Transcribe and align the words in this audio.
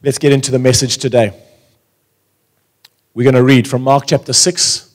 Let's 0.00 0.18
get 0.18 0.30
into 0.30 0.52
the 0.52 0.60
message 0.60 0.98
today. 0.98 1.32
We're 3.14 3.24
going 3.24 3.34
to 3.34 3.42
read 3.42 3.66
from 3.66 3.82
Mark 3.82 4.04
chapter 4.06 4.32
6, 4.32 4.94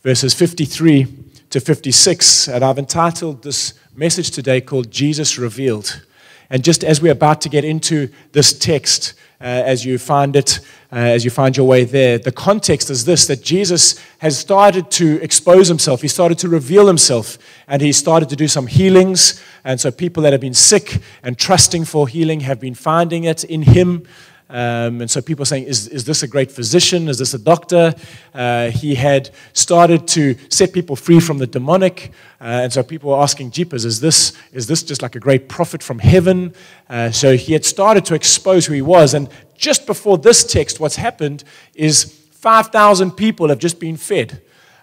verses 0.00 0.32
53 0.32 1.06
to 1.50 1.60
56. 1.60 2.48
And 2.48 2.64
I've 2.64 2.78
entitled 2.78 3.42
this 3.42 3.74
message 3.94 4.30
today 4.30 4.62
called 4.62 4.90
Jesus 4.90 5.36
Revealed. 5.36 6.00
And 6.48 6.64
just 6.64 6.82
as 6.82 7.02
we're 7.02 7.12
about 7.12 7.42
to 7.42 7.50
get 7.50 7.62
into 7.62 8.08
this 8.32 8.58
text, 8.58 9.12
uh, 9.38 9.44
as 9.44 9.84
you 9.84 9.98
find 9.98 10.34
it, 10.34 10.60
uh, 10.90 10.96
as 10.96 11.26
you 11.26 11.30
find 11.30 11.54
your 11.54 11.68
way 11.68 11.84
there, 11.84 12.18
the 12.18 12.32
context 12.32 12.88
is 12.88 13.04
this 13.04 13.26
that 13.26 13.42
Jesus 13.42 14.02
has 14.20 14.38
started 14.38 14.90
to 14.92 15.22
expose 15.22 15.68
himself. 15.68 16.00
He 16.00 16.08
started 16.08 16.38
to 16.38 16.48
reveal 16.48 16.86
himself, 16.86 17.36
and 17.66 17.82
he 17.82 17.92
started 17.92 18.30
to 18.30 18.36
do 18.36 18.48
some 18.48 18.66
healings. 18.66 19.44
And 19.62 19.78
so 19.78 19.90
people 19.90 20.22
that 20.22 20.32
have 20.32 20.40
been 20.40 20.54
sick 20.54 21.02
and 21.22 21.36
trusting 21.36 21.84
for 21.84 22.08
healing 22.08 22.40
have 22.40 22.58
been 22.58 22.74
finding 22.74 23.24
it 23.24 23.44
in 23.44 23.60
him. 23.60 24.06
Um, 24.50 25.02
and 25.02 25.10
so 25.10 25.20
people 25.20 25.42
are 25.42 25.46
saying, 25.46 25.64
is, 25.64 25.88
is 25.88 26.04
this 26.04 26.22
a 26.22 26.28
great 26.28 26.50
physician? 26.50 27.08
Is 27.08 27.18
this 27.18 27.34
a 27.34 27.38
doctor? 27.38 27.94
Uh, 28.32 28.70
he 28.70 28.94
had 28.94 29.30
started 29.52 30.08
to 30.08 30.36
set 30.48 30.72
people 30.72 30.96
free 30.96 31.20
from 31.20 31.38
the 31.38 31.46
demonic. 31.46 32.12
Uh, 32.40 32.62
and 32.62 32.72
so 32.72 32.82
people 32.82 33.10
were 33.10 33.18
asking, 33.18 33.50
Jeepers, 33.50 33.84
is 33.84 34.00
this, 34.00 34.32
is 34.52 34.66
this 34.66 34.82
just 34.82 35.02
like 35.02 35.16
a 35.16 35.20
great 35.20 35.48
prophet 35.48 35.82
from 35.82 35.98
heaven? 35.98 36.54
Uh, 36.88 37.10
so 37.10 37.36
he 37.36 37.52
had 37.52 37.64
started 37.64 38.06
to 38.06 38.14
expose 38.14 38.66
who 38.66 38.74
he 38.74 38.82
was. 38.82 39.12
And 39.12 39.28
just 39.56 39.86
before 39.86 40.16
this 40.16 40.44
text, 40.44 40.80
what's 40.80 40.96
happened 40.96 41.44
is 41.74 42.04
5,000 42.30 43.10
people 43.12 43.48
have 43.48 43.58
just 43.58 43.78
been 43.78 43.96
fed. 43.96 44.40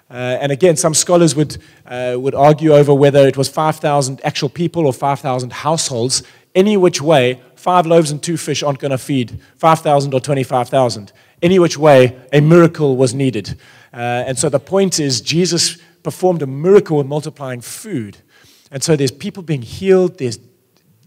Uh, 0.09 0.13
and 0.13 0.52
again, 0.52 0.76
some 0.76 0.93
scholars 0.93 1.35
would, 1.35 1.57
uh, 1.88 2.16
would 2.20 2.35
argue 2.35 2.73
over 2.73 2.93
whether 2.93 3.27
it 3.27 3.38
was 3.38 3.49
5,000 3.49 4.21
actual 4.23 4.49
people 4.49 4.85
or 4.85 4.93
5,000 4.93 5.52
households. 5.52 6.21
Any 6.54 6.77
which 6.77 7.02
way, 7.02 7.41
five 7.66 7.88
loaves 7.88 8.12
and 8.12 8.22
two 8.22 8.38
fish 8.38 8.62
aren't 8.62 8.78
going 8.78 8.92
to 8.92 8.98
feed 8.98 9.40
5,000 9.55 10.14
or 10.14 10.20
25,000. 10.20 11.12
Any 11.42 11.58
which 11.58 11.80
way, 11.80 12.16
a 12.32 12.40
miracle 12.40 12.96
was 12.96 13.16
needed. 13.16 13.57
Uh, 13.91 14.24
and 14.27 14.38
so 14.38 14.49
the 14.49 14.60
point 14.60 14.99
is, 14.99 15.20
Jesus 15.20 15.80
performed 16.04 16.44
a 16.44 16.46
miracle 16.46 16.98
with 16.98 17.07
multiplying 17.07 17.62
food. 17.62 18.20
And 18.70 18.84
so 18.84 18.96
there's 18.96 19.10
people 19.10 19.41
being 19.41 19.63
healed, 19.63 20.20
there's 20.20 20.38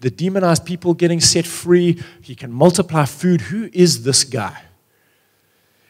the 0.01 0.11
demonized 0.11 0.65
people 0.65 0.95
getting 0.95 1.21
set 1.21 1.47
free. 1.47 2.03
He 2.23 2.35
can 2.35 2.53
multiply 2.53 3.05
food. 3.05 3.41
Who 3.41 3.71
is 3.73 4.03
this 4.03 4.25
guy? 4.25 4.61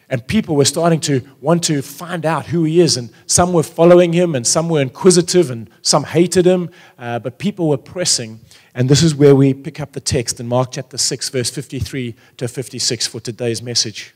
And 0.07 0.25
people 0.25 0.55
were 0.55 0.65
starting 0.65 0.99
to 1.01 1.21
want 1.41 1.63
to 1.63 1.81
find 1.81 2.25
out 2.27 2.47
who 2.47 2.63
he 2.63 2.79
is. 2.79 2.95
And 2.95 3.11
some 3.25 3.53
were 3.53 3.63
following 3.63 4.13
him, 4.13 4.35
and 4.35 4.45
some 4.45 4.69
were 4.69 4.81
inquisitive, 4.81 5.49
and 5.49 5.67
some 5.81 6.03
hated 6.03 6.45
him. 6.45 6.69
Uh, 6.97 7.17
but 7.17 7.39
people 7.39 7.69
were 7.69 7.77
pressing. 7.77 8.39
And 8.79 8.87
this 8.87 9.03
is 9.03 9.13
where 9.13 9.35
we 9.35 9.53
pick 9.53 9.81
up 9.81 9.91
the 9.91 9.99
text 9.99 10.39
in 10.39 10.47
Mark 10.47 10.71
chapter 10.71 10.97
6, 10.97 11.29
verse 11.31 11.49
53 11.49 12.15
to 12.37 12.47
56 12.47 13.07
for 13.07 13.19
today's 13.19 13.61
message. 13.61 14.15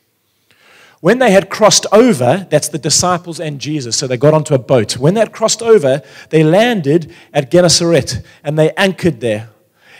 When 1.02 1.20
they 1.20 1.32
had 1.32 1.50
crossed 1.50 1.86
over, 1.92 2.48
that's 2.50 2.70
the 2.70 2.78
disciples 2.78 3.42
and 3.42 3.60
Jesus, 3.60 3.98
so 3.98 4.08
they 4.08 4.16
got 4.16 4.34
onto 4.34 4.54
a 4.54 4.58
boat. 4.58 4.96
When 4.96 5.16
they 5.16 5.20
had 5.20 5.34
crossed 5.34 5.62
over, 5.62 6.02
they 6.30 6.46
landed 6.46 7.14
at 7.34 7.52
Gennesaret 7.52 8.26
and 8.42 8.58
they 8.58 8.72
anchored 8.78 9.20
there. 9.20 9.50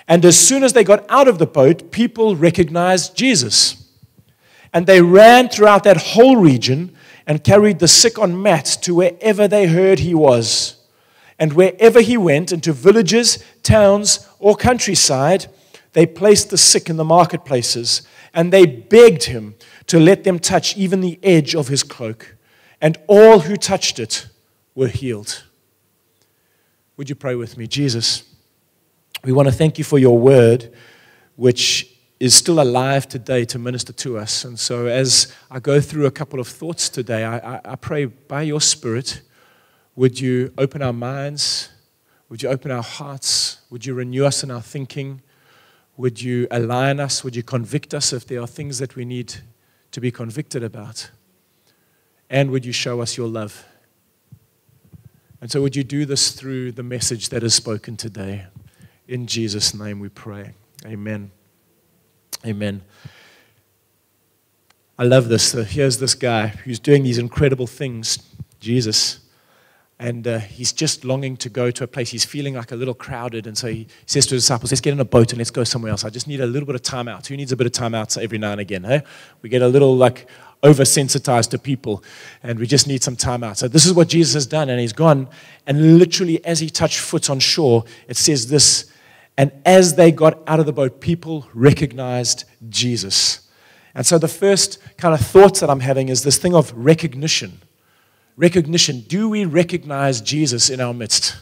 And 0.08 0.24
as 0.24 0.40
soon 0.40 0.64
as 0.64 0.72
they 0.72 0.86
got 0.86 1.06
out 1.10 1.28
of 1.28 1.40
the 1.40 1.46
boat, 1.46 1.92
people 1.92 2.38
recognized 2.38 3.18
Jesus. 3.18 3.86
And 4.74 4.88
they 4.88 5.02
ran 5.02 5.50
throughout 5.50 5.84
that 5.84 5.98
whole 5.98 6.38
region 6.38 6.96
and 7.28 7.44
carried 7.44 7.80
the 7.80 7.90
sick 7.90 8.18
on 8.18 8.42
mats 8.42 8.78
to 8.78 8.96
wherever 8.96 9.46
they 9.46 9.68
heard 9.68 10.00
he 10.00 10.14
was. 10.16 10.78
And 11.38 11.52
wherever 11.54 12.00
he 12.00 12.16
went, 12.16 12.54
into 12.54 12.72
villages, 12.72 13.44
towns, 13.64 14.30
or 14.44 14.56
countryside, 14.56 15.48
they 15.94 16.06
placed 16.06 16.50
the 16.50 16.58
sick 16.58 16.90
in 16.90 16.98
the 16.98 17.06
marketplaces, 17.06 18.02
and 18.34 18.52
they 18.52 18.66
begged 18.66 19.24
him 19.24 19.56
to 19.88 20.00
let 20.00 20.24
them 20.24 20.38
touch 20.38 20.76
even 20.76 21.02
the 21.02 21.18
edge 21.24 21.56
of 21.56 21.70
his 21.70 21.82
cloak. 21.82 22.36
And 22.82 22.98
all 23.08 23.40
who 23.40 23.56
touched 23.56 24.00
it 24.00 24.28
were 24.76 24.90
healed. 24.90 25.44
Would 26.98 27.10
you 27.10 27.16
pray 27.16 27.36
with 27.36 27.58
me? 27.58 27.68
Jesus, 27.68 28.24
we 29.24 29.32
want 29.32 29.48
to 29.48 29.54
thank 29.54 29.78
you 29.78 29.84
for 29.84 29.98
your 29.98 30.18
word, 30.20 30.74
which 31.38 31.90
is 32.20 32.36
still 32.36 32.60
alive 32.60 33.08
today 33.08 33.46
to 33.46 33.58
minister 33.58 33.94
to 33.94 34.18
us. 34.18 34.44
And 34.44 34.60
so, 34.60 34.88
as 34.88 35.34
I 35.50 35.60
go 35.60 35.80
through 35.80 36.06
a 36.06 36.12
couple 36.12 36.40
of 36.40 36.48
thoughts 36.48 36.90
today, 36.90 37.24
I, 37.24 37.38
I, 37.38 37.62
I, 37.66 37.76
pray 37.76 38.06
by 38.06 38.42
your 38.44 38.62
Spirit, 38.62 39.22
would 39.96 40.20
you 40.20 40.54
open 40.58 40.82
our 40.82 40.94
minds? 40.94 41.70
Would 42.30 42.44
you 42.44 42.50
open 42.50 42.72
our 42.72 42.84
hearts? 42.84 43.60
Would 43.74 43.88
you 43.88 43.96
renew 43.96 44.24
us 44.24 44.44
in 44.44 44.52
our 44.52 44.62
thinking? 44.62 45.24
Would 45.98 46.22
you 46.22 46.48
align 46.52 47.00
us? 47.00 47.24
Would 47.24 47.36
you 47.36 47.42
convict 47.42 47.96
us 47.96 48.14
if 48.14 48.28
there 48.28 48.40
are 48.40 48.46
things 48.46 48.78
that 48.78 48.96
we 48.96 49.04
need 49.04 49.34
to 49.90 50.00
be 50.00 50.12
convicted 50.12 50.64
about? 50.64 51.10
And 52.30 52.52
would 52.52 52.66
you 52.66 52.72
show 52.72 53.02
us 53.02 53.18
your 53.18 53.28
love? 53.28 53.66
And 55.42 55.50
so, 55.50 55.60
would 55.64 55.76
you 55.76 55.84
do 55.84 56.06
this 56.06 56.34
through 56.34 56.74
the 56.74 56.84
message 56.84 57.30
that 57.30 57.42
is 57.42 57.56
spoken 57.56 57.98
today? 57.98 58.46
In 59.08 59.26
Jesus' 59.26 59.74
name 59.74 60.00
we 60.00 60.10
pray. 60.10 60.52
Amen. 60.86 61.32
Amen. 62.46 62.84
I 65.00 65.04
love 65.06 65.30
this. 65.30 65.50
So 65.50 65.64
here's 65.64 65.98
this 65.98 66.14
guy 66.14 66.50
who's 66.50 66.78
doing 66.78 67.02
these 67.02 67.18
incredible 67.18 67.66
things, 67.66 68.20
Jesus. 68.60 69.23
And 70.04 70.28
uh, 70.28 70.40
he's 70.40 70.74
just 70.74 71.06
longing 71.06 71.38
to 71.38 71.48
go 71.48 71.72
to 71.72 71.86
a 71.86 71.88
place. 71.88 72.10
He's 72.10 72.26
feeling 72.26 72.56
like 72.56 72.74
a 72.74 72.76
little 72.76 72.94
crowded. 72.94 73.48
And 73.48 73.58
so 73.58 73.68
he 73.68 73.88
says 74.06 74.26
to 74.26 74.36
his 74.36 74.44
disciples, 74.44 74.70
Let's 74.70 74.82
get 74.82 74.92
in 74.92 75.00
a 75.00 75.06
boat 75.06 75.32
and 75.32 75.38
let's 75.38 75.50
go 75.50 75.64
somewhere 75.64 75.92
else. 75.92 76.04
I 76.04 76.10
just 76.10 76.28
need 76.28 76.42
a 76.42 76.46
little 76.46 76.68
bit 76.68 76.76
of 76.76 76.82
time 76.82 77.08
out. 77.08 77.26
Who 77.28 77.38
needs 77.38 77.54
a 77.54 77.56
bit 77.56 77.68
of 77.68 77.72
time 77.72 77.96
out 77.96 78.18
every 78.18 78.38
now 78.38 78.52
and 78.52 78.60
again? 78.60 78.84
Hey? 78.84 79.04
We 79.42 79.48
get 79.48 79.62
a 79.62 79.68
little 79.68 79.96
like 79.96 80.28
oversensitized 80.62 81.52
to 81.52 81.58
people 81.58 82.04
and 82.42 82.60
we 82.60 82.68
just 82.68 82.86
need 82.86 83.02
some 83.02 83.16
time 83.16 83.46
out. 83.46 83.58
So 83.58 83.70
this 83.70 83.86
is 83.86 83.94
what 83.94 84.10
Jesus 84.10 84.34
has 84.34 84.46
done. 84.46 84.70
And 84.70 84.78
he's 84.78 84.92
gone. 84.92 85.30
And 85.66 85.98
literally, 85.98 86.44
as 86.44 86.60
he 86.60 86.70
touched 86.70 87.00
foot 87.00 87.30
on 87.30 87.40
shore, 87.40 87.86
it 88.10 88.18
says 88.18 88.50
this 88.50 88.92
and 89.38 89.52
as 89.66 89.96
they 89.96 90.12
got 90.12 90.38
out 90.48 90.60
of 90.60 90.66
the 90.66 90.74
boat, 90.74 91.00
people 91.00 91.48
recognized 91.54 92.44
Jesus. 92.70 93.48
And 93.96 94.06
so 94.06 94.18
the 94.18 94.28
first 94.28 94.80
kind 94.98 95.14
of 95.14 95.26
thoughts 95.26 95.60
that 95.62 95.70
I'm 95.70 95.80
having 95.80 96.10
is 96.10 96.24
this 96.24 96.38
thing 96.38 96.54
of 96.54 96.72
recognition. 96.74 97.62
Recognition. 98.36 99.02
Do 99.02 99.30
we 99.30 99.46
recognize 99.46 100.22
Jesus 100.22 100.70
in 100.70 100.82
our 100.82 100.94
midst? 100.94 101.38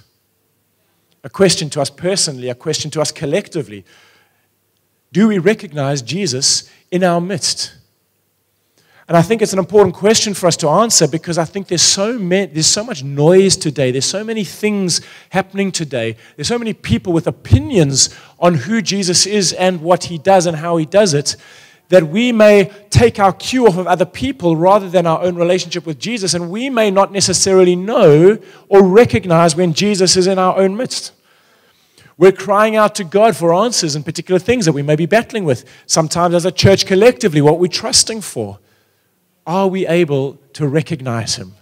A 1.23 1.29
question 1.29 1.69
to 1.71 1.81
us 1.81 1.89
personally, 1.89 2.49
a 2.49 2.55
question 2.55 2.91
to 2.91 3.01
us 3.01 3.11
collectively. 3.11 3.85
Do 5.11 5.27
we 5.27 5.37
recognize 5.37 6.01
Jesus 6.01 6.69
in 6.89 7.03
our 7.03 7.21
midst? 7.21 7.75
And 9.07 9.17
I 9.17 9.21
think 9.21 9.41
it's 9.41 9.51
an 9.51 9.59
important 9.59 9.93
question 9.93 10.33
for 10.33 10.47
us 10.47 10.55
to 10.57 10.69
answer 10.69 11.05
because 11.07 11.37
I 11.37 11.43
think 11.43 11.67
there's 11.67 11.81
so, 11.81 12.17
many, 12.17 12.45
there's 12.53 12.67
so 12.67 12.83
much 12.83 13.03
noise 13.03 13.57
today. 13.57 13.91
There's 13.91 14.05
so 14.05 14.23
many 14.23 14.45
things 14.45 15.01
happening 15.31 15.71
today. 15.71 16.15
There's 16.35 16.47
so 16.47 16.57
many 16.57 16.73
people 16.73 17.11
with 17.11 17.27
opinions 17.27 18.09
on 18.39 18.53
who 18.53 18.81
Jesus 18.81 19.25
is 19.25 19.51
and 19.53 19.81
what 19.81 20.05
he 20.05 20.17
does 20.17 20.45
and 20.45 20.55
how 20.55 20.77
he 20.77 20.85
does 20.85 21.13
it 21.13 21.35
that 21.91 22.07
we 22.07 22.31
may 22.31 22.71
take 22.89 23.19
our 23.19 23.33
cue 23.33 23.67
off 23.67 23.77
of 23.77 23.85
other 23.85 24.05
people 24.05 24.55
rather 24.55 24.89
than 24.89 25.05
our 25.05 25.21
own 25.21 25.35
relationship 25.35 25.85
with 25.85 25.99
Jesus. 25.99 26.33
And 26.33 26.49
we 26.49 26.69
may 26.69 26.89
not 26.89 27.11
necessarily 27.11 27.75
know 27.75 28.39
or 28.69 28.83
recognize 28.83 29.57
when 29.57 29.73
Jesus 29.73 30.15
is 30.15 30.25
in 30.25 30.39
our 30.39 30.57
own 30.57 30.77
midst. 30.77 31.11
We're 32.17 32.31
crying 32.31 32.77
out 32.77 32.95
to 32.95 33.03
God 33.03 33.35
for 33.35 33.53
answers 33.53 33.95
in 33.95 34.03
particular 34.03 34.39
things 34.39 34.65
that 34.65 34.71
we 34.71 34.81
may 34.81 34.95
be 34.95 35.05
battling 35.05 35.43
with. 35.43 35.65
Sometimes 35.85 36.33
as 36.33 36.45
a 36.45 36.51
church 36.51 36.85
collectively, 36.85 37.41
what 37.41 37.59
we're 37.59 37.67
trusting 37.67 38.21
for. 38.21 38.59
Are 39.45 39.67
we 39.67 39.85
able 39.85 40.35
to 40.53 40.67
recognize 40.67 41.35
him? 41.35 41.55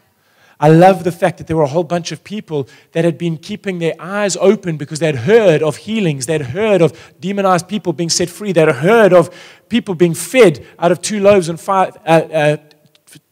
I 0.59 0.67
love 0.67 1.05
the 1.05 1.11
fact 1.11 1.37
that 1.37 1.47
there 1.47 1.55
were 1.55 1.63
a 1.63 1.67
whole 1.67 1.85
bunch 1.85 2.11
of 2.11 2.23
people 2.23 2.67
that 2.91 3.05
had 3.05 3.17
been 3.17 3.37
keeping 3.37 3.79
their 3.79 3.93
eyes 3.97 4.35
open 4.37 4.75
because 4.75 4.99
they'd 4.99 5.15
heard 5.15 5.63
of 5.63 5.77
healings. 5.77 6.25
they'd 6.25 6.41
heard 6.41 6.81
of 6.81 7.13
demonized 7.19 7.69
people 7.69 7.93
being 7.93 8.09
set 8.09 8.29
free. 8.29 8.51
they'd 8.51 8.67
heard 8.67 9.13
of 9.13 9.29
people 9.69 9.95
being 9.95 10.13
fed 10.13 10.65
out 10.77 10.91
of 10.91 11.01
two 11.01 11.21
loaves 11.21 11.47
and 11.47 11.59
five, 11.59 11.95
uh, 12.05 12.09
uh, 12.09 12.57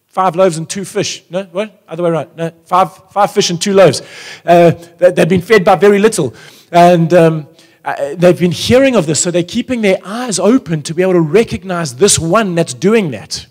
five 0.07 0.37
loaves 0.37 0.57
and 0.57 0.69
two 0.69 0.85
fish. 0.85 1.25
No, 1.29 1.43
what? 1.51 1.83
Other 1.87 2.03
way 2.03 2.11
around. 2.11 2.29
No, 2.37 2.51
five, 2.63 2.95
five 3.11 3.31
fish 3.31 3.49
and 3.49 3.61
two 3.61 3.73
loaves. 3.73 4.01
Uh, 4.45 4.71
they'd 4.97 5.29
been 5.29 5.41
fed 5.41 5.65
by 5.65 5.75
very 5.75 5.99
little. 5.99 6.33
And 6.71 7.13
um, 7.13 7.47
uh, 7.83 8.15
they've 8.15 8.39
been 8.39 8.51
hearing 8.51 8.95
of 8.95 9.05
this, 9.05 9.21
so 9.21 9.31
they're 9.31 9.43
keeping 9.43 9.81
their 9.81 9.99
eyes 10.05 10.39
open 10.39 10.81
to 10.83 10.93
be 10.93 11.01
able 11.01 11.13
to 11.13 11.21
recognize 11.21 11.95
this 11.97 12.17
one 12.17 12.55
that's 12.55 12.73
doing 12.73 13.11
that. 13.11 13.47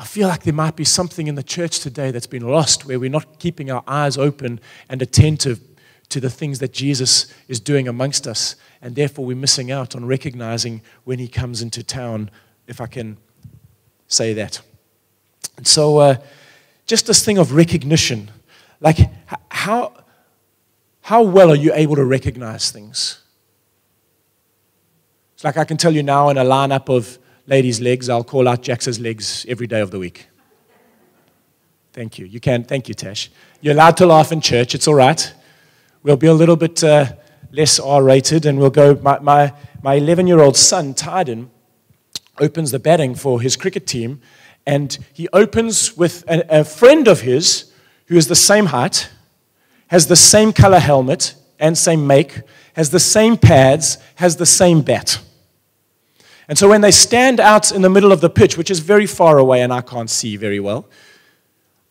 I 0.00 0.04
feel 0.04 0.28
like 0.28 0.44
there 0.44 0.54
might 0.54 0.76
be 0.76 0.84
something 0.84 1.26
in 1.26 1.34
the 1.34 1.42
church 1.42 1.80
today 1.80 2.10
that's 2.10 2.26
been 2.26 2.48
lost 2.48 2.86
where 2.86 2.98
we're 2.98 3.10
not 3.10 3.38
keeping 3.38 3.70
our 3.70 3.84
eyes 3.86 4.16
open 4.16 4.58
and 4.88 5.02
attentive 5.02 5.60
to 6.08 6.20
the 6.20 6.30
things 6.30 6.58
that 6.60 6.72
Jesus 6.72 7.32
is 7.48 7.60
doing 7.60 7.86
amongst 7.86 8.26
us. 8.26 8.56
And 8.80 8.96
therefore, 8.96 9.26
we're 9.26 9.36
missing 9.36 9.70
out 9.70 9.94
on 9.94 10.06
recognizing 10.06 10.80
when 11.04 11.18
he 11.18 11.28
comes 11.28 11.60
into 11.60 11.82
town, 11.82 12.30
if 12.66 12.80
I 12.80 12.86
can 12.86 13.18
say 14.08 14.32
that. 14.32 14.62
And 15.58 15.66
so, 15.66 15.98
uh, 15.98 16.16
just 16.86 17.06
this 17.06 17.22
thing 17.22 17.36
of 17.36 17.52
recognition 17.52 18.30
like, 18.80 18.96
how, 19.50 19.92
how 21.02 21.22
well 21.22 21.50
are 21.50 21.56
you 21.56 21.74
able 21.74 21.96
to 21.96 22.04
recognize 22.04 22.70
things? 22.70 23.20
It's 25.34 25.44
like 25.44 25.58
I 25.58 25.64
can 25.64 25.76
tell 25.76 25.92
you 25.92 26.02
now 26.02 26.30
in 26.30 26.38
a 26.38 26.44
lineup 26.44 26.88
of 26.88 27.18
lady's 27.46 27.80
legs, 27.80 28.08
I'll 28.08 28.24
call 28.24 28.48
out 28.48 28.62
Jax's 28.62 29.00
legs 29.00 29.46
every 29.48 29.66
day 29.66 29.80
of 29.80 29.90
the 29.90 29.98
week. 29.98 30.26
Thank 31.92 32.18
you. 32.18 32.26
You 32.26 32.40
can. 32.40 32.62
Thank 32.64 32.88
you, 32.88 32.94
Tash. 32.94 33.30
You're 33.60 33.74
allowed 33.74 33.96
to 33.96 34.06
laugh 34.06 34.30
in 34.30 34.40
church. 34.40 34.74
It's 34.74 34.86
all 34.86 34.94
right. 34.94 35.32
We'll 36.02 36.16
be 36.16 36.28
a 36.28 36.34
little 36.34 36.56
bit 36.56 36.84
uh, 36.84 37.12
less 37.50 37.80
R 37.80 38.02
rated 38.02 38.46
and 38.46 38.58
we'll 38.58 38.70
go. 38.70 38.94
My, 39.02 39.18
my, 39.18 39.52
my 39.82 39.94
11 39.94 40.26
year 40.26 40.40
old 40.40 40.56
son, 40.56 40.94
Tyden, 40.94 41.48
opens 42.38 42.70
the 42.70 42.78
batting 42.78 43.14
for 43.14 43.40
his 43.40 43.56
cricket 43.56 43.86
team 43.86 44.20
and 44.66 44.98
he 45.12 45.28
opens 45.32 45.96
with 45.96 46.24
a, 46.28 46.60
a 46.60 46.64
friend 46.64 47.08
of 47.08 47.22
his 47.22 47.72
who 48.06 48.16
is 48.16 48.28
the 48.28 48.36
same 48.36 48.66
height, 48.66 49.10
has 49.88 50.06
the 50.06 50.16
same 50.16 50.52
color 50.52 50.78
helmet 50.78 51.34
and 51.58 51.76
same 51.76 52.06
make, 52.06 52.40
has 52.74 52.90
the 52.90 53.00
same 53.00 53.36
pads, 53.36 53.98
has 54.16 54.36
the 54.36 54.46
same 54.46 54.82
bat. 54.82 55.20
And 56.50 56.58
so 56.58 56.68
when 56.68 56.80
they 56.80 56.90
stand 56.90 57.38
out 57.38 57.70
in 57.70 57.80
the 57.80 57.88
middle 57.88 58.10
of 58.10 58.20
the 58.20 58.28
pitch, 58.28 58.58
which 58.58 58.72
is 58.72 58.80
very 58.80 59.06
far 59.06 59.38
away 59.38 59.62
and 59.62 59.72
I 59.72 59.82
can't 59.82 60.10
see 60.10 60.36
very 60.36 60.58
well, 60.58 60.88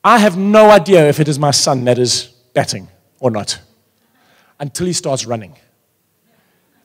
I 0.04 0.18
have 0.18 0.38
no 0.38 0.70
idea 0.70 1.08
if 1.08 1.22
it 1.22 1.30
is 1.30 1.40
my 1.40 1.52
son 1.52 1.86
that 1.86 1.98
is 1.98 2.26
batting 2.54 2.90
or 3.22 3.32
not 3.32 3.58
until 4.60 4.86
he 4.86 4.92
starts 4.92 5.26
running. 5.26 5.56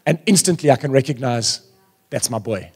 And 0.06 0.20
instantly 0.24 0.70
I 0.70 0.76
can 0.76 0.92
recognize 0.92 1.62
that's 2.10 2.30
my 2.30 2.38
boy. 2.38 2.70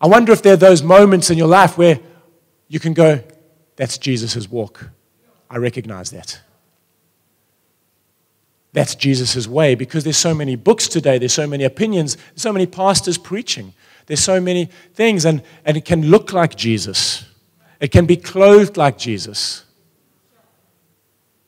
I 0.00 0.06
wonder 0.06 0.32
if 0.32 0.40
there 0.40 0.52
are 0.52 0.56
those 0.56 0.84
moments 0.84 1.28
in 1.28 1.36
your 1.36 1.48
life 1.48 1.76
where 1.76 1.98
you 2.68 2.78
can 2.78 2.94
go, 2.94 3.20
that's 3.74 3.98
Jesus' 3.98 4.48
walk. 4.48 4.90
I 5.50 5.56
recognize 5.56 6.12
that. 6.12 6.40
That's 8.74 8.96
Jesus' 8.96 9.46
way 9.46 9.76
because 9.76 10.02
there's 10.02 10.16
so 10.16 10.34
many 10.34 10.56
books 10.56 10.88
today, 10.88 11.16
there's 11.16 11.32
so 11.32 11.46
many 11.46 11.62
opinions, 11.62 12.16
there's 12.16 12.42
so 12.42 12.52
many 12.52 12.66
pastors 12.66 13.16
preaching, 13.16 13.72
there's 14.06 14.20
so 14.20 14.40
many 14.40 14.68
things, 14.94 15.24
and, 15.24 15.42
and 15.64 15.76
it 15.76 15.84
can 15.84 16.02
look 16.10 16.32
like 16.32 16.56
Jesus. 16.56 17.24
It 17.80 17.92
can 17.92 18.04
be 18.04 18.16
clothed 18.16 18.76
like 18.76 18.98
Jesus. 18.98 19.64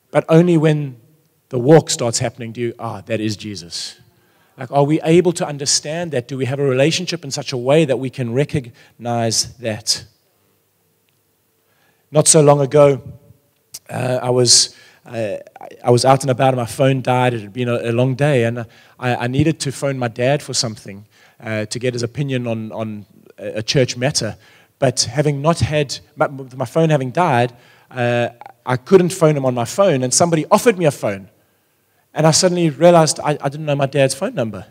But 0.09 0.23
only 0.29 0.55
when 0.55 1.01
the 1.49 1.59
walk 1.59 1.89
starts 1.89 2.19
happening 2.19 2.53
do 2.53 2.61
you, 2.61 2.73
ah, 2.79 3.01
that 3.01 3.19
is 3.19 3.35
Jesus. 3.35 3.99
Like, 4.57 4.71
are 4.71 4.85
we 4.85 5.01
able 5.01 5.33
to 5.33 5.45
understand 5.45 6.11
that? 6.13 6.29
Do 6.29 6.37
we 6.37 6.45
have 6.45 6.59
a 6.59 6.65
relationship 6.65 7.25
in 7.25 7.31
such 7.31 7.51
a 7.51 7.57
way 7.57 7.83
that 7.83 7.99
we 7.99 8.09
can 8.09 8.33
recognize 8.33 9.53
that? 9.57 10.05
Not 12.09 12.29
so 12.29 12.41
long 12.41 12.61
ago, 12.61 13.01
uh, 13.89 14.19
I 14.23 14.29
was. 14.29 14.73
Uh, 15.07 15.37
I 15.83 15.89
was 15.89 16.03
out 16.03 16.21
and 16.21 16.29
about, 16.29 16.49
and 16.49 16.57
my 16.57 16.65
phone 16.65 17.01
died. 17.01 17.33
It 17.33 17.41
had 17.41 17.53
been 17.53 17.69
a, 17.69 17.91
a 17.91 17.93
long 17.93 18.15
day, 18.15 18.43
and 18.43 18.65
I, 18.99 19.15
I, 19.15 19.27
needed 19.27 19.57
to 19.61 19.71
phone 19.71 19.97
my 19.97 20.09
dad 20.09 20.43
for 20.43 20.53
something 20.53 21.05
uh, 21.39 21.65
to 21.65 21.79
get 21.79 21.93
his 21.93 22.03
opinion 22.03 22.45
on, 22.45 22.73
on 22.73 23.05
a 23.37 23.63
church 23.63 23.95
matter. 23.95 24.35
But 24.79 25.01
having 25.01 25.41
not 25.41 25.59
had 25.59 25.99
my, 26.17 26.27
my 26.27 26.65
phone 26.65 26.89
having 26.89 27.11
died, 27.11 27.55
uh, 27.89 28.29
I 28.65 28.75
couldn't 28.75 29.09
phone 29.09 29.37
him 29.37 29.45
on 29.45 29.53
my 29.53 29.63
phone, 29.63 30.03
and 30.03 30.13
somebody 30.13 30.45
offered 30.51 30.77
me 30.77 30.83
a 30.83 30.91
phone. 30.91 31.29
And 32.13 32.27
I 32.27 32.31
suddenly 32.31 32.69
realized 32.69 33.21
I, 33.21 33.37
I 33.39 33.47
didn't 33.47 33.65
know 33.65 33.75
my 33.75 33.85
dad's 33.85 34.13
phone 34.13 34.35
number. 34.35 34.65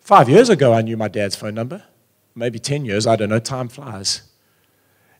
Five 0.00 0.28
years 0.28 0.48
ago, 0.48 0.72
I 0.72 0.80
knew 0.80 0.96
my 0.96 1.08
dad's 1.08 1.36
phone 1.36 1.54
number. 1.54 1.82
Maybe 2.34 2.58
10 2.58 2.86
years, 2.86 3.06
I 3.06 3.16
don't 3.16 3.28
know, 3.28 3.38
time 3.38 3.68
flies. 3.68 4.22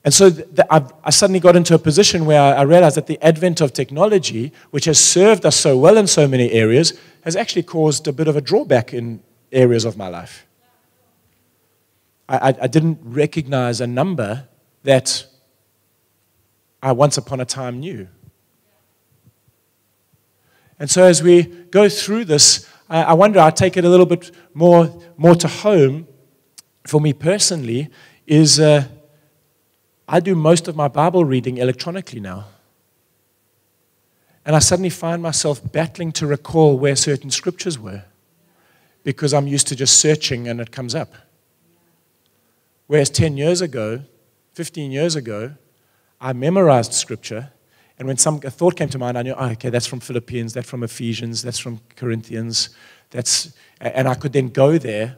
And 0.05 0.13
so 0.13 0.33
I 0.69 1.11
suddenly 1.11 1.39
got 1.39 1.55
into 1.55 1.75
a 1.75 1.79
position 1.79 2.25
where 2.27 2.41
I 2.57 2.63
realized 2.63 2.97
that 2.97 3.07
the 3.07 3.23
advent 3.23 3.61
of 3.61 3.73
technology, 3.73 4.53
which 4.71 4.87
has 4.87 4.99
served 4.99 5.47
us 5.47 5.55
so 5.55 5.79
well 5.79 5.97
in 5.97 6.09
so 6.09 6.27
many 6.27 6.51
areas, 6.51 6.99
has 7.21 7.37
actually 7.37 7.63
caused 7.63 8.09
a 8.09 8.13
bit 8.13 8.27
of 8.27 8.37
a 8.37 8.41
drawback 8.41 8.93
in 8.93 9.23
areas 9.53 9.85
of 9.85 9.97
my 9.97 10.09
life. 10.09 10.45
I, 12.29 12.55
I 12.63 12.67
didn't 12.67 12.99
recognize 13.03 13.81
a 13.81 13.87
number 13.87 14.49
that 14.83 15.25
I 16.83 16.91
once 16.93 17.17
upon 17.17 17.41
a 17.41 17.45
time 17.45 17.79
knew. 17.79 18.09
And 20.81 20.91
so 20.91 21.05
as 21.05 21.23
we 21.23 21.45
go 21.45 21.89
through 21.89 22.25
this, 22.25 22.69
I, 22.91 23.03
I 23.03 23.13
wonder, 23.13 23.39
I 23.39 23.51
take 23.51 23.77
it 23.77 23.85
a 23.85 23.89
little 23.89 24.07
bit 24.07 24.33
more, 24.53 25.01
more 25.17 25.37
to 25.37 25.47
home 25.47 26.09
for 26.85 27.01
me 27.01 27.13
personally, 27.13 27.89
is 28.27 28.59
uh, 28.59 28.89
I 30.09 30.21
do 30.21 30.35
most 30.35 30.69
of 30.69 30.77
my 30.77 30.89
Bible 30.89 31.25
reading 31.25 31.59
electronically 31.59 32.21
now. 32.21 32.47
And 34.45 34.57
I 34.57 34.59
suddenly 34.59 34.91
find 34.91 35.23
myself 35.23 35.61
battling 35.73 36.13
to 36.13 36.27
recall 36.27 36.77
where 36.77 36.97
certain 36.97 37.31
scriptures 37.31 37.79
were 37.79 38.05
because 39.05 39.33
I'm 39.33 39.47
used 39.47 39.69
to 39.69 39.77
just 39.77 39.99
searching 39.99 40.49
and 40.49 40.61
it 40.61 40.71
comes 40.71 40.95
up. 40.95 41.15
Whereas 42.87 43.11
10 43.11 43.37
years 43.37 43.61
ago, 43.61 44.03
15 44.55 44.91
years 44.91 45.17
ago, 45.17 45.55
I 46.21 46.33
memorized 46.33 46.93
scripture. 46.93 47.51
And 47.99 48.07
when 48.09 48.17
some 48.17 48.41
a 48.45 48.51
thought 48.51 48.77
came 48.77 48.89
to 48.89 48.99
mind, 48.99 49.17
I 49.17 49.23
knew, 49.23 49.35
oh, 49.37 49.51
okay, 49.51 49.71
that's 49.71 49.87
from 49.87 50.01
Philippians, 50.01 50.53
that's 50.53 50.69
from 50.69 50.83
Ephesians, 50.83 51.43
that's 51.43 51.59
from 51.59 51.81
Corinthians. 51.97 52.71
That's, 53.11 53.53
and 53.81 54.09
I 54.09 54.15
could 54.15 54.33
then 54.33 54.49
go 54.49 54.79
there 54.79 55.17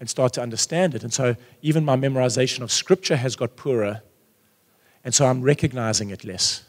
and 0.00 0.10
start 0.10 0.32
to 0.34 0.42
understand 0.42 0.94
it. 0.94 1.02
And 1.02 1.12
so 1.12 1.36
even 1.62 1.84
my 1.84 1.96
memorization 1.96 2.60
of 2.60 2.72
scripture 2.72 3.16
has 3.16 3.36
got 3.36 3.56
poorer. 3.56 4.02
And 5.04 5.14
so 5.14 5.26
I'm 5.26 5.42
recognizing 5.42 6.10
it 6.10 6.24
less. 6.24 6.64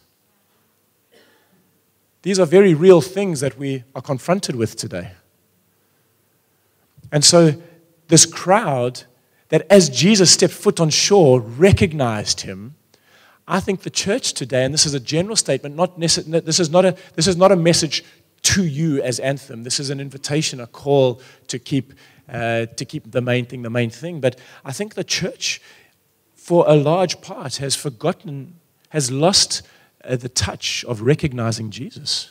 These 2.21 2.39
are 2.39 2.45
very 2.45 2.73
real 2.73 3.01
things 3.01 3.39
that 3.39 3.57
we 3.57 3.83
are 3.93 4.01
confronted 4.01 4.55
with 4.55 4.75
today. 4.75 5.11
And 7.11 7.23
so 7.23 7.53
this 8.07 8.25
crowd 8.25 9.03
that 9.49 9.65
as 9.69 9.89
Jesus 9.89 10.31
stepped 10.31 10.53
foot 10.53 10.79
on 10.79 10.89
shore, 10.89 11.39
recognized 11.39 12.41
him. 12.41 12.75
I 13.47 13.59
think 13.59 13.81
the 13.81 13.91
church 13.91 14.33
today, 14.33 14.65
and 14.65 14.73
this 14.73 14.85
is 14.85 14.95
a 14.95 14.99
general 14.99 15.35
statement, 15.35 15.75
not 15.75 15.99
necess- 15.99 16.43
this, 16.45 16.59
is 16.59 16.69
not 16.71 16.83
a, 16.83 16.97
this 17.13 17.27
is 17.27 17.37
not 17.37 17.51
a 17.51 17.55
message 17.55 18.03
to 18.41 18.65
you 18.65 19.01
as 19.01 19.19
Anthem. 19.19 19.63
This 19.63 19.79
is 19.79 19.89
an 19.89 19.99
invitation, 19.99 20.59
a 20.59 20.67
call 20.67 21.21
to 21.47 21.59
keep, 21.59 21.93
uh, 22.27 22.65
to 22.65 22.85
keep 22.85 23.11
the 23.11 23.21
main 23.21 23.45
thing 23.45 23.61
the 23.61 23.69
main 23.69 23.89
thing. 23.91 24.19
But 24.19 24.39
I 24.63 24.71
think 24.71 24.95
the 24.95 25.03
church, 25.03 25.61
for 26.45 26.63
a 26.67 26.75
large 26.75 27.21
part, 27.21 27.55
has 27.55 27.75
forgotten, 27.75 28.59
has 28.89 29.09
lost 29.09 29.63
uh, 30.03 30.15
the 30.15 30.29
touch 30.29 30.85
of 30.85 31.01
recognizing 31.01 31.71
Jesus 31.71 32.29